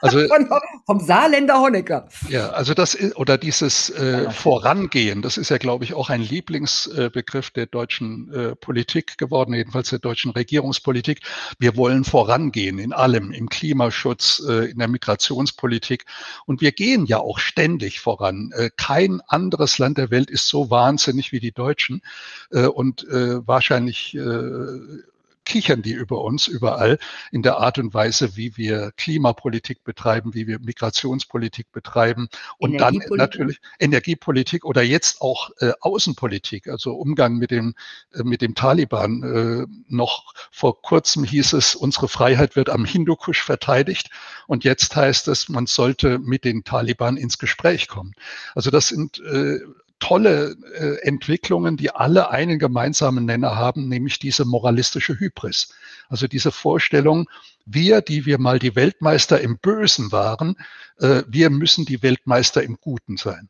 [0.01, 0.49] Also, Von,
[0.87, 2.09] vom Saarländer Honecker.
[2.29, 6.23] Ja, also das ist, oder dieses äh, Vorangehen, das ist ja, glaube ich, auch ein
[6.23, 11.21] Lieblingsbegriff äh, der deutschen äh, Politik geworden, jedenfalls der deutschen Regierungspolitik.
[11.59, 16.05] Wir wollen vorangehen in allem, im Klimaschutz, äh, in der Migrationspolitik.
[16.47, 18.53] Und wir gehen ja auch ständig voran.
[18.55, 22.03] Äh, kein anderes Land der Welt ist so wahnsinnig wie die Deutschen.
[22.51, 25.03] Äh, und äh, wahrscheinlich äh,
[25.45, 26.99] kichern die über uns überall
[27.31, 32.29] in der Art und Weise, wie wir Klimapolitik betreiben, wie wir Migrationspolitik betreiben
[32.59, 37.75] und dann natürlich Energiepolitik oder jetzt auch äh, Außenpolitik, also Umgang mit dem,
[38.13, 39.23] äh, mit dem Taliban.
[39.23, 44.11] Äh, noch vor kurzem hieß es, unsere Freiheit wird am Hindukusch verteidigt
[44.47, 48.15] und jetzt heißt es, man sollte mit den Taliban ins Gespräch kommen.
[48.55, 49.61] Also das sind äh,
[50.03, 55.73] tolle äh, Entwicklungen, die alle einen gemeinsamen Nenner haben, nämlich diese moralistische Hybris.
[56.09, 57.29] Also diese Vorstellung,
[57.67, 60.57] wir, die wir mal die Weltmeister im Bösen waren,
[60.99, 63.49] äh, wir müssen die Weltmeister im Guten sein.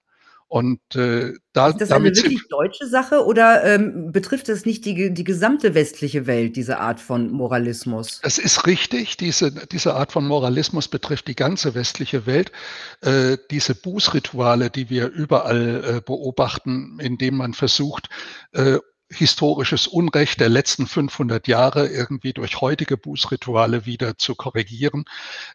[0.53, 4.85] Und äh, da, ist das damit eine wirklich deutsche Sache oder ähm, betrifft das nicht
[4.85, 8.21] die, die gesamte westliche Welt, diese Art von Moralismus?
[8.23, 12.53] Es ist richtig, diese, diese Art von Moralismus betrifft die ganze westliche Welt.
[13.01, 18.11] Äh, diese Bußrituale, die wir überall äh, beobachten, indem man versucht,
[18.53, 18.77] äh,
[19.13, 25.05] historisches Unrecht der letzten 500 Jahre irgendwie durch heutige Bußrituale wieder zu korrigieren.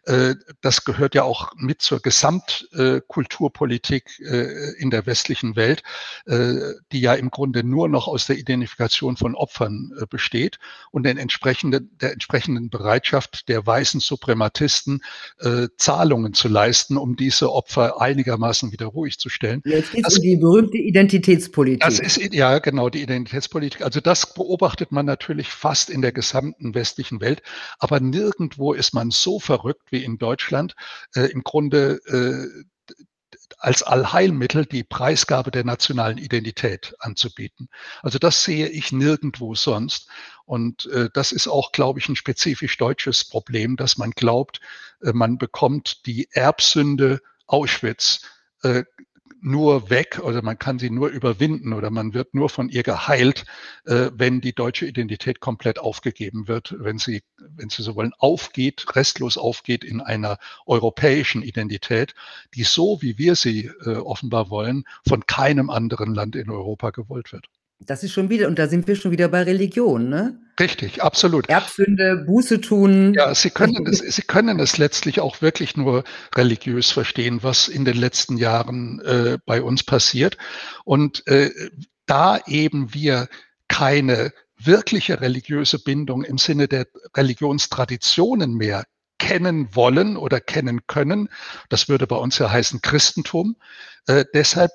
[0.04, 5.82] Äh, das gehört ja auch mit zur Gesamtkulturpolitik äh, in der westlichen Welt,
[6.26, 6.54] äh,
[6.92, 10.58] die ja im Grunde nur noch aus der Identifikation von Opfern besteht
[10.90, 15.02] und den entsprechenden, der entsprechenden Bereitschaft der weißen Suprematisten
[15.76, 19.62] Zahlungen zu leisten, um diese Opfer einigermaßen wieder ruhig zu stellen.
[19.64, 21.80] Jetzt geht es um die berühmte Identitätspolitik.
[21.80, 23.47] Das ist ja genau die Identitätspolitik.
[23.48, 23.82] Sicherheitspolitik.
[23.82, 27.42] Also das beobachtet man natürlich fast in der gesamten westlichen Welt,
[27.78, 30.74] aber nirgendwo ist man so verrückt wie in Deutschland.
[31.14, 32.64] Äh, Im Grunde äh,
[33.58, 37.68] als Allheilmittel die Preisgabe der nationalen Identität anzubieten.
[38.02, 40.08] Also das sehe ich nirgendwo sonst.
[40.44, 44.60] Und äh, das ist auch, glaube ich, ein spezifisch deutsches Problem, dass man glaubt,
[45.02, 48.20] äh, man bekommt die Erbsünde Auschwitz
[48.62, 48.84] äh,
[49.40, 53.44] nur weg oder man kann sie nur überwinden oder man wird nur von ihr geheilt,
[53.84, 58.96] äh, wenn die deutsche Identität komplett aufgegeben wird, wenn sie, wenn sie so wollen, aufgeht,
[58.96, 62.14] restlos aufgeht in einer europäischen Identität,
[62.54, 67.32] die so, wie wir sie äh, offenbar wollen, von keinem anderen Land in Europa gewollt
[67.32, 67.48] wird.
[67.80, 70.40] Das ist schon wieder, und da sind wir schon wieder bei Religion, ne?
[70.58, 71.48] Richtig, absolut.
[71.48, 73.14] Erbsünde, Buße tun.
[73.14, 76.02] Ja, Sie können es, Sie können es letztlich auch wirklich nur
[76.34, 80.36] religiös verstehen, was in den letzten Jahren äh, bei uns passiert.
[80.84, 81.50] Und äh,
[82.06, 83.28] da eben wir
[83.68, 88.84] keine wirkliche religiöse Bindung im Sinne der Religionstraditionen mehr
[89.18, 91.28] kennen wollen oder kennen können,
[91.68, 93.56] das würde bei uns ja heißen Christentum,
[94.06, 94.70] äh, deshalb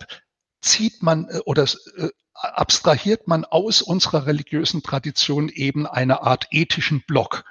[0.62, 1.64] zieht man äh, oder
[1.98, 7.46] äh, abstrahiert man aus unserer religiösen Tradition eben eine Art ethischen Block,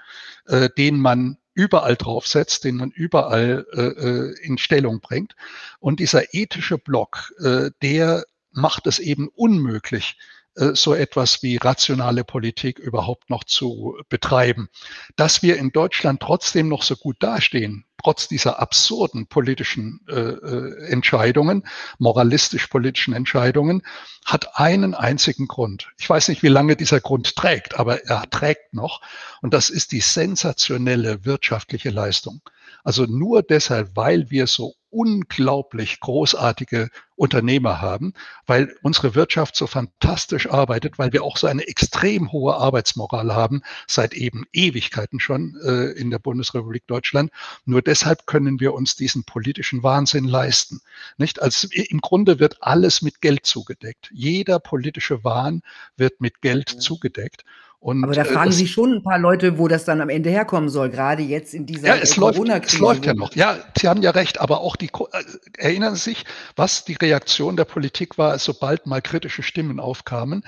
[0.47, 5.35] äh, den man überall draufsetzt, den man überall äh, äh, in Stellung bringt.
[5.81, 10.17] Und dieser ethische Block, äh, der macht es eben unmöglich,
[10.55, 14.69] so etwas wie rationale Politik überhaupt noch zu betreiben.
[15.17, 20.89] Dass wir in Deutschland trotzdem noch so gut dastehen, trotz dieser absurden politischen äh, äh,
[20.89, 21.67] Entscheidungen,
[21.99, 23.83] moralistisch-politischen Entscheidungen,
[24.25, 25.91] hat einen einzigen Grund.
[25.99, 29.01] Ich weiß nicht, wie lange dieser Grund trägt, aber er trägt noch.
[29.41, 32.43] Und das ist die sensationelle wirtschaftliche Leistung.
[32.85, 38.15] Also nur deshalb, weil wir so unglaublich großartige Unternehmer haben,
[38.47, 43.63] weil unsere Wirtschaft so fantastisch arbeitet, weil wir auch so eine extrem hohe Arbeitsmoral haben,
[43.87, 47.31] seit eben Ewigkeiten schon äh, in der Bundesrepublik Deutschland.
[47.65, 50.81] Nur deshalb können wir uns diesen politischen Wahnsinn leisten.
[51.17, 51.41] Nicht?
[51.41, 54.11] Als, Im Grunde wird alles mit Geld zugedeckt.
[54.13, 55.63] Jeder politische Wahn
[55.97, 57.45] wird mit Geld zugedeckt.
[57.83, 60.09] Und, Aber da äh, fragen äh, sich schon ein paar Leute, wo das dann am
[60.09, 62.77] Ende herkommen soll, gerade jetzt in dieser ja, es Corona-Krise.
[62.77, 63.35] Es läuft ja noch.
[63.35, 65.25] Ja, Sie haben ja recht, aber auch die, äh,
[65.59, 66.25] erinnern Sie sich,
[66.55, 70.45] was die Reaktion der Politik war, sobald mal kritische Stimmen aufkamen?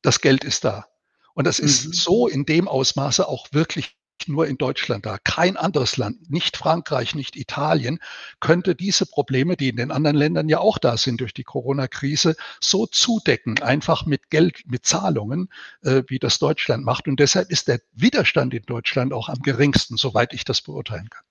[0.00, 0.86] Das Geld ist da.
[1.34, 1.92] Und das ist mhm.
[1.92, 5.18] so in dem Ausmaße auch wirklich nur in Deutschland da.
[5.22, 8.00] Kein anderes Land, nicht Frankreich, nicht Italien,
[8.40, 12.34] könnte diese Probleme, die in den anderen Ländern ja auch da sind durch die Corona-Krise,
[12.60, 15.48] so zudecken, einfach mit Geld, mit Zahlungen,
[15.82, 17.06] äh, wie das Deutschland macht.
[17.06, 21.22] Und deshalb ist der Widerstand in Deutschland auch am geringsten, soweit ich das beurteilen kann.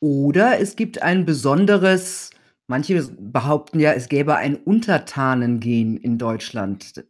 [0.00, 2.30] Oder es gibt ein besonderes,
[2.66, 7.04] manche behaupten ja, es gäbe ein Untertanengen in Deutschland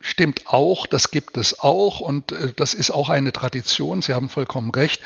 [0.00, 4.02] stimmt auch, das gibt es auch und äh, das ist auch eine Tradition.
[4.02, 5.02] Sie haben vollkommen recht.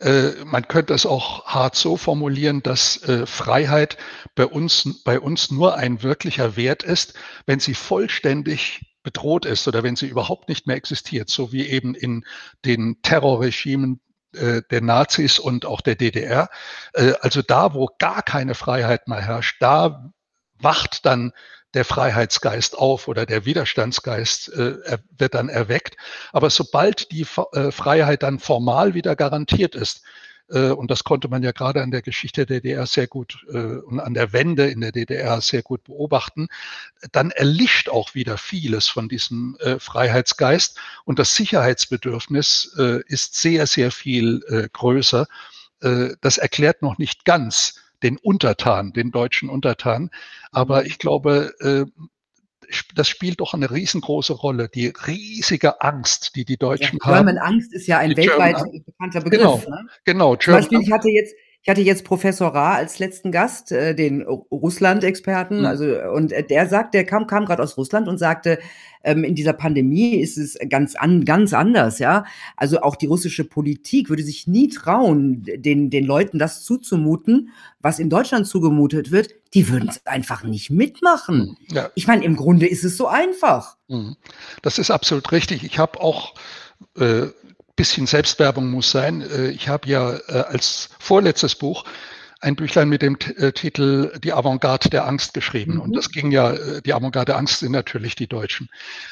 [0.00, 3.98] Äh, man könnte es auch hart so formulieren, dass äh, Freiheit
[4.34, 7.14] bei uns, bei uns nur ein wirklicher Wert ist,
[7.46, 11.94] wenn sie vollständig bedroht ist oder wenn sie überhaupt nicht mehr existiert, so wie eben
[11.94, 12.24] in
[12.64, 14.00] den Terrorregimen
[14.34, 16.48] äh, der Nazis und auch der DDR.
[17.20, 20.10] Also da, wo gar keine Freiheit mehr herrscht, da
[20.60, 21.32] wacht dann
[21.74, 25.96] der Freiheitsgeist auf oder der Widerstandsgeist äh, wird dann erweckt.
[26.32, 30.02] Aber sobald die äh, Freiheit dann formal wieder garantiert ist,
[30.50, 33.56] äh, und das konnte man ja gerade an der Geschichte der DDR sehr gut äh,
[33.56, 36.48] und an der Wende in der DDR sehr gut beobachten,
[37.12, 43.90] dann erlischt auch wieder vieles von diesem äh, Freiheitsgeist und das Sicherheitsbedürfnis ist sehr, sehr
[43.90, 45.26] viel größer.
[45.80, 50.10] Das erklärt noch nicht ganz, den Untertan, den deutschen Untertan.
[50.52, 50.86] Aber mhm.
[50.86, 51.84] ich glaube, äh,
[52.94, 54.68] das spielt doch eine riesengroße Rolle.
[54.68, 57.26] Die riesige Angst, die die Deutschen ja, haben.
[57.26, 59.40] German Angst ist ja ein weltweit German, bekannter Begriff.
[59.40, 59.86] Genau, ne?
[60.04, 60.36] genau.
[60.36, 64.22] Zum Beispiel, ich hatte jetzt, ich hatte jetzt Professor Ra als letzten Gast, äh, den
[64.22, 65.60] Russland-Experten.
[65.60, 65.64] Mhm.
[65.66, 65.84] Also,
[66.14, 68.58] und der sagt, der kam, kam gerade aus Russland und sagte,
[69.04, 72.24] ähm, in dieser Pandemie ist es ganz, an, ganz anders, ja.
[72.56, 77.50] Also auch die russische Politik würde sich nie trauen, den, den Leuten das zuzumuten,
[77.80, 79.34] was in Deutschland zugemutet wird.
[79.54, 81.56] Die würden es einfach nicht mitmachen.
[81.68, 81.74] Mhm.
[81.74, 81.90] Ja.
[81.94, 83.76] Ich meine, im Grunde ist es so einfach.
[83.88, 84.16] Mhm.
[84.62, 85.64] Das ist absolut richtig.
[85.64, 86.34] Ich habe auch
[86.98, 87.26] äh,
[87.78, 89.22] bisschen Selbstwerbung muss sein.
[89.22, 91.84] Äh, ich habe ja äh, als vorletztes Buch
[92.40, 95.74] ein Büchlein mit dem äh, Titel Die Avantgarde der Angst geschrieben.
[95.74, 95.80] Mhm.
[95.80, 98.68] Und das ging ja, die Avantgarde der Angst sind natürlich die Deutschen.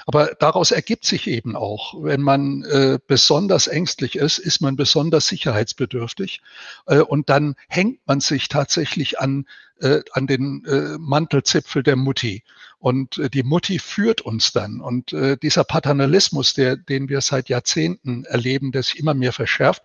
[0.07, 5.27] Aber daraus ergibt sich eben auch, wenn man äh, besonders ängstlich ist, ist man besonders
[5.27, 6.41] sicherheitsbedürftig.
[6.87, 9.47] Äh, und dann hängt man sich tatsächlich an,
[9.81, 10.65] äh, an den
[10.99, 12.43] Mantelzipfel der Mutti.
[12.79, 14.81] Und äh, die Mutti führt uns dann.
[14.81, 19.83] Und äh, dieser Paternalismus, der, den wir seit Jahrzehnten erleben, der sich immer mehr verschärft,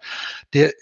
[0.54, 0.74] der,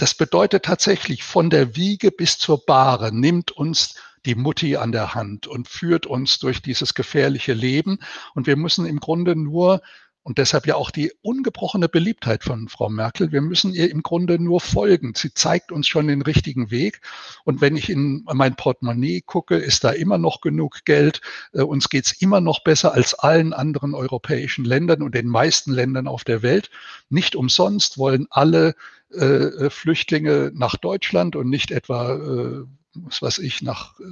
[0.00, 3.94] das bedeutet tatsächlich von der Wiege bis zur Bahre nimmt uns
[4.26, 7.98] die Mutti an der Hand und führt uns durch dieses gefährliche Leben.
[8.34, 9.80] Und wir müssen im Grunde nur
[10.22, 13.32] Und deshalb ja auch die ungebrochene Beliebtheit von Frau Merkel.
[13.32, 15.14] Wir müssen ihr im Grunde nur folgen.
[15.16, 17.00] Sie zeigt uns schon den richtigen Weg.
[17.44, 21.22] Und wenn ich in mein Portemonnaie gucke, ist da immer noch genug Geld.
[21.54, 26.06] Äh, uns geht's immer noch besser als allen anderen europäischen Ländern und den meisten Ländern
[26.06, 26.70] auf der Welt.
[27.08, 28.74] Nicht umsonst wollen alle
[29.12, 34.04] äh, Flüchtlinge nach Deutschland und nicht etwa, äh, was weiß ich, nach äh,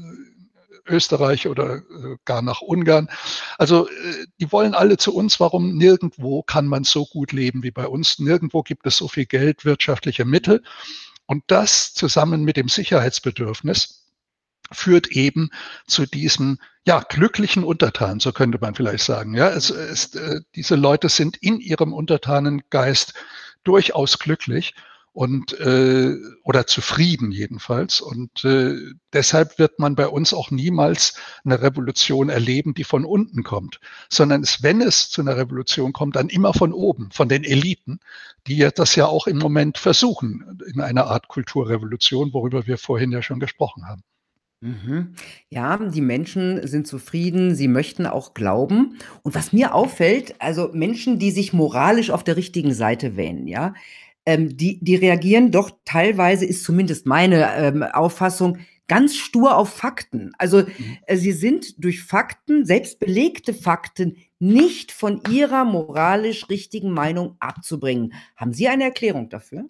[0.88, 3.09] Österreich oder äh, gar nach Ungarn.
[3.59, 5.40] Also äh, die wollen alle zu uns.
[5.40, 8.18] Warum nirgendwo kann man so gut leben wie bei uns?
[8.18, 10.62] Nirgendwo gibt es so viel Geld, wirtschaftliche Mittel.
[11.26, 14.07] Und das zusammen mit dem Sicherheitsbedürfnis
[14.72, 15.51] führt eben
[15.86, 19.34] zu diesem ja glücklichen Untertan, so könnte man vielleicht sagen.
[19.34, 23.14] Ja, es, es, äh, diese Leute sind in ihrem Untertanengeist
[23.64, 24.74] durchaus glücklich
[25.18, 28.00] und äh, oder zufrieden jedenfalls.
[28.00, 28.76] Und äh,
[29.12, 34.42] deshalb wird man bei uns auch niemals eine Revolution erleben, die von unten kommt, sondern
[34.42, 37.98] es, wenn es zu einer Revolution kommt, dann immer von oben, von den Eliten,
[38.46, 43.20] die das ja auch im Moment versuchen in einer Art Kulturrevolution, worüber wir vorhin ja
[43.20, 44.04] schon gesprochen haben.
[44.61, 45.14] Mhm.
[45.50, 48.98] Ja, die Menschen sind zufrieden, sie möchten auch glauben.
[49.22, 53.74] Und was mir auffällt, also Menschen, die sich moralisch auf der richtigen Seite wähnen, ja,
[54.26, 60.32] ähm, die, die reagieren doch teilweise, ist zumindest meine ähm, Auffassung, ganz stur auf Fakten.
[60.38, 60.98] Also mhm.
[61.06, 68.12] äh, sie sind durch Fakten, selbst belegte Fakten, nicht von ihrer moralisch richtigen Meinung abzubringen.
[68.36, 69.68] Haben Sie eine Erklärung dafür?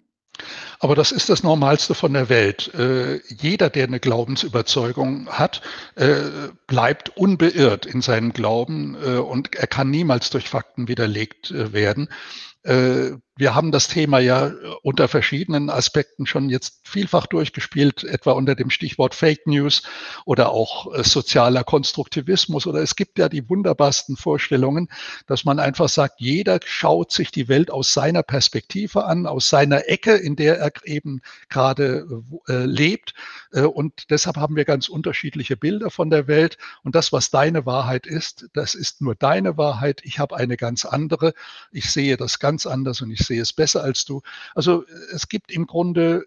[0.79, 2.73] Aber das ist das Normalste von der Welt.
[2.73, 5.61] Äh, jeder, der eine Glaubensüberzeugung hat,
[5.95, 6.15] äh,
[6.67, 12.09] bleibt unbeirrt in seinem Glauben äh, und er kann niemals durch Fakten widerlegt äh, werden.
[13.39, 18.53] Wir haben das Thema ja äh, unter verschiedenen Aspekten schon jetzt vielfach durchgespielt, etwa unter
[18.53, 19.83] dem Stichwort Fake News
[20.25, 22.67] oder auch äh, sozialer Konstruktivismus.
[22.67, 24.89] Oder es gibt ja die wunderbarsten Vorstellungen,
[25.25, 29.87] dass man einfach sagt, jeder schaut sich die Welt aus seiner Perspektive an, aus seiner
[29.87, 32.05] Ecke, in der er eben gerade
[32.49, 33.13] äh, lebt.
[33.51, 36.57] Und deshalb haben wir ganz unterschiedliche Bilder von der Welt.
[36.83, 40.01] Und das, was deine Wahrheit ist, das ist nur deine Wahrheit.
[40.03, 41.33] Ich habe eine ganz andere.
[41.71, 44.21] Ich sehe das ganz anders und ich sehe es besser als du.
[44.55, 46.25] Also es gibt im Grunde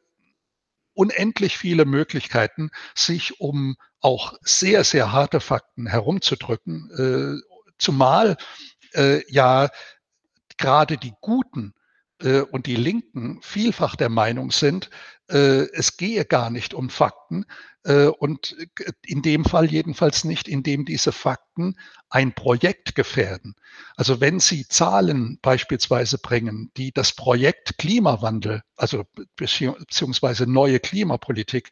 [0.95, 6.91] unendlich viele Möglichkeiten, sich um auch sehr, sehr harte Fakten herumzudrücken,
[7.41, 8.37] äh, zumal
[8.95, 9.69] äh, ja
[10.59, 11.75] gerade die Guten
[12.21, 14.91] äh, und die Linken vielfach der Meinung sind,
[15.29, 17.47] es gehe gar nicht um Fakten
[17.85, 18.57] und
[19.05, 21.77] in dem Fall jedenfalls nicht, indem diese Fakten
[22.11, 23.57] ein Projekt gefährden.
[23.97, 29.05] Also wenn Sie Zahlen beispielsweise bringen, die das Projekt Klimawandel, also
[29.37, 31.71] beziehungsweise neue Klimapolitik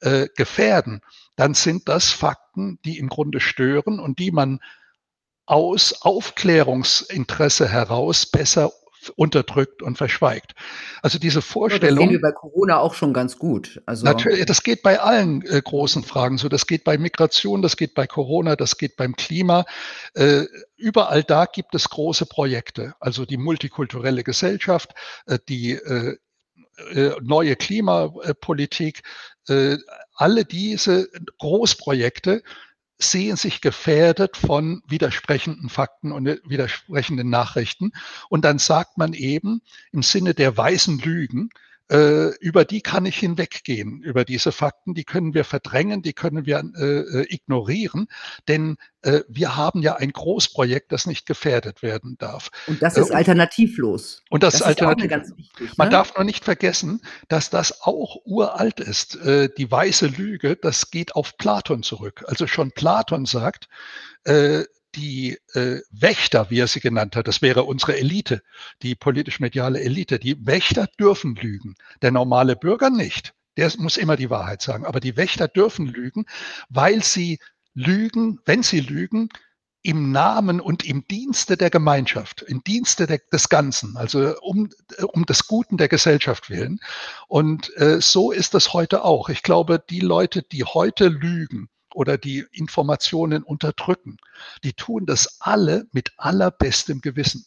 [0.00, 1.00] äh, gefährden,
[1.36, 4.60] dann sind das Fakten, die im Grunde stören und die man
[5.46, 8.72] aus Aufklärungsinteresse heraus besser
[9.16, 10.54] unterdrückt und verschweigt.
[11.02, 12.00] Also diese Vorstellung.
[12.00, 13.80] Ja, das wir bei Corona auch schon ganz gut.
[13.86, 16.48] Also natürlich, das geht bei allen äh, großen Fragen so.
[16.48, 19.64] Das geht bei Migration, das geht bei Corona, das geht beim Klima.
[20.14, 20.44] Äh,
[20.76, 22.94] überall da gibt es große Projekte.
[23.00, 24.94] Also die multikulturelle Gesellschaft,
[25.26, 26.16] äh, die äh,
[26.92, 29.02] äh, neue Klimapolitik,
[29.48, 29.76] äh,
[30.14, 32.42] alle diese Großprojekte
[32.98, 37.92] sehen sich gefährdet von widersprechenden Fakten und widersprechenden Nachrichten.
[38.28, 39.60] Und dann sagt man eben
[39.92, 41.50] im Sinne der weißen Lügen,
[41.90, 46.46] äh, über die kann ich hinweggehen, über diese Fakten, die können wir verdrängen, die können
[46.46, 48.08] wir äh, äh, ignorieren,
[48.48, 52.50] denn äh, wir haben ja ein Großprojekt, das nicht gefährdet werden darf.
[52.66, 54.22] Und das ist äh, alternativlos.
[54.30, 55.36] Und das, das ist alternativ.
[55.36, 55.92] Wichtig, Man ne?
[55.92, 59.16] darf noch nicht vergessen, dass das auch uralt ist.
[59.16, 62.24] Äh, die weiße Lüge, das geht auf Platon zurück.
[62.26, 63.68] Also schon Platon sagt,
[64.96, 68.42] die äh, Wächter, wie er sie genannt hat, das wäre unsere Elite,
[68.82, 73.34] die politisch-mediale Elite, die Wächter dürfen lügen, der normale Bürger nicht.
[73.56, 74.84] Der muss immer die Wahrheit sagen.
[74.84, 76.26] Aber die Wächter dürfen lügen,
[76.68, 77.38] weil sie
[77.74, 79.28] lügen, wenn sie lügen,
[79.82, 84.68] im Namen und im Dienste der Gemeinschaft, im Dienste der, des Ganzen, also um,
[85.12, 86.80] um des Guten der Gesellschaft willen.
[87.28, 89.28] Und äh, so ist es heute auch.
[89.28, 94.18] Ich glaube, die Leute, die heute lügen, oder die Informationen unterdrücken,
[94.64, 97.46] die tun das alle mit allerbestem Gewissen,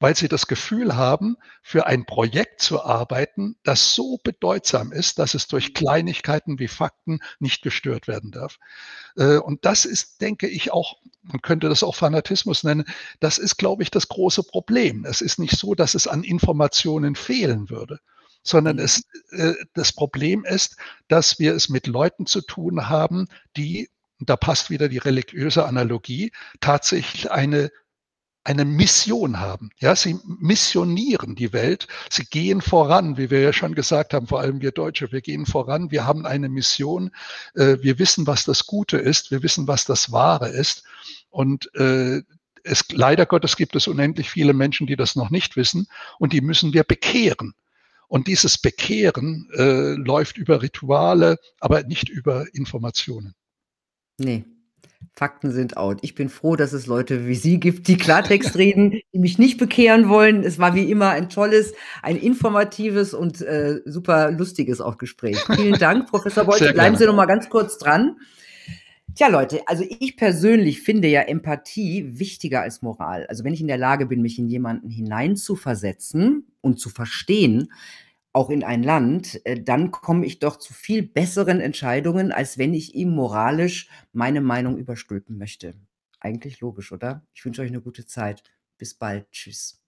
[0.00, 5.34] weil sie das Gefühl haben, für ein Projekt zu arbeiten, das so bedeutsam ist, dass
[5.34, 8.58] es durch Kleinigkeiten wie Fakten nicht gestört werden darf.
[9.16, 12.86] Äh, und das ist, denke ich, auch, man könnte das auch Fanatismus nennen,
[13.20, 15.04] das ist, glaube ich, das große Problem.
[15.04, 18.00] Es ist nicht so, dass es an Informationen fehlen würde
[18.42, 18.82] sondern mhm.
[18.82, 20.76] es, äh, das Problem ist,
[21.08, 23.88] dass wir es mit Leuten zu tun haben, die,
[24.18, 27.70] und da passt wieder die religiöse Analogie, tatsächlich eine
[28.44, 29.70] eine Mission haben.
[29.78, 31.86] Ja, sie missionieren die Welt.
[32.10, 35.12] Sie gehen voran, wie wir ja schon gesagt haben, vor allem wir Deutsche.
[35.12, 35.90] Wir gehen voran.
[35.90, 37.12] Wir haben eine Mission.
[37.54, 39.30] Äh, wir wissen, was das Gute ist.
[39.30, 40.82] Wir wissen, was das Wahre ist.
[41.30, 42.22] Und äh,
[42.64, 45.86] es, leider Gottes gibt es unendlich viele Menschen, die das noch nicht wissen.
[46.18, 47.54] Und die müssen wir bekehren.
[48.12, 53.32] Und dieses Bekehren äh, läuft über Rituale, aber nicht über Informationen.
[54.18, 54.44] Nee,
[55.14, 56.00] Fakten sind out.
[56.02, 59.56] Ich bin froh, dass es Leute wie Sie gibt, die Klartext reden, die mich nicht
[59.56, 60.42] bekehren wollen.
[60.44, 65.38] Es war wie immer ein tolles, ein informatives und äh, super lustiges auch Gespräch.
[65.56, 66.70] Vielen Dank, Professor Bolt.
[66.74, 68.18] Bleiben Sie noch mal ganz kurz dran.
[69.14, 73.26] Tja, Leute, also ich persönlich finde ja Empathie wichtiger als Moral.
[73.26, 77.70] Also wenn ich in der Lage bin, mich in jemanden hineinzuversetzen und zu verstehen,
[78.32, 82.74] auch in ein Land, äh, dann komme ich doch zu viel besseren Entscheidungen, als wenn
[82.74, 85.74] ich ihm moralisch meine Meinung überstülpen möchte.
[86.20, 87.26] Eigentlich logisch, oder?
[87.34, 88.42] Ich wünsche euch eine gute Zeit.
[88.78, 89.30] Bis bald.
[89.32, 89.82] Tschüss.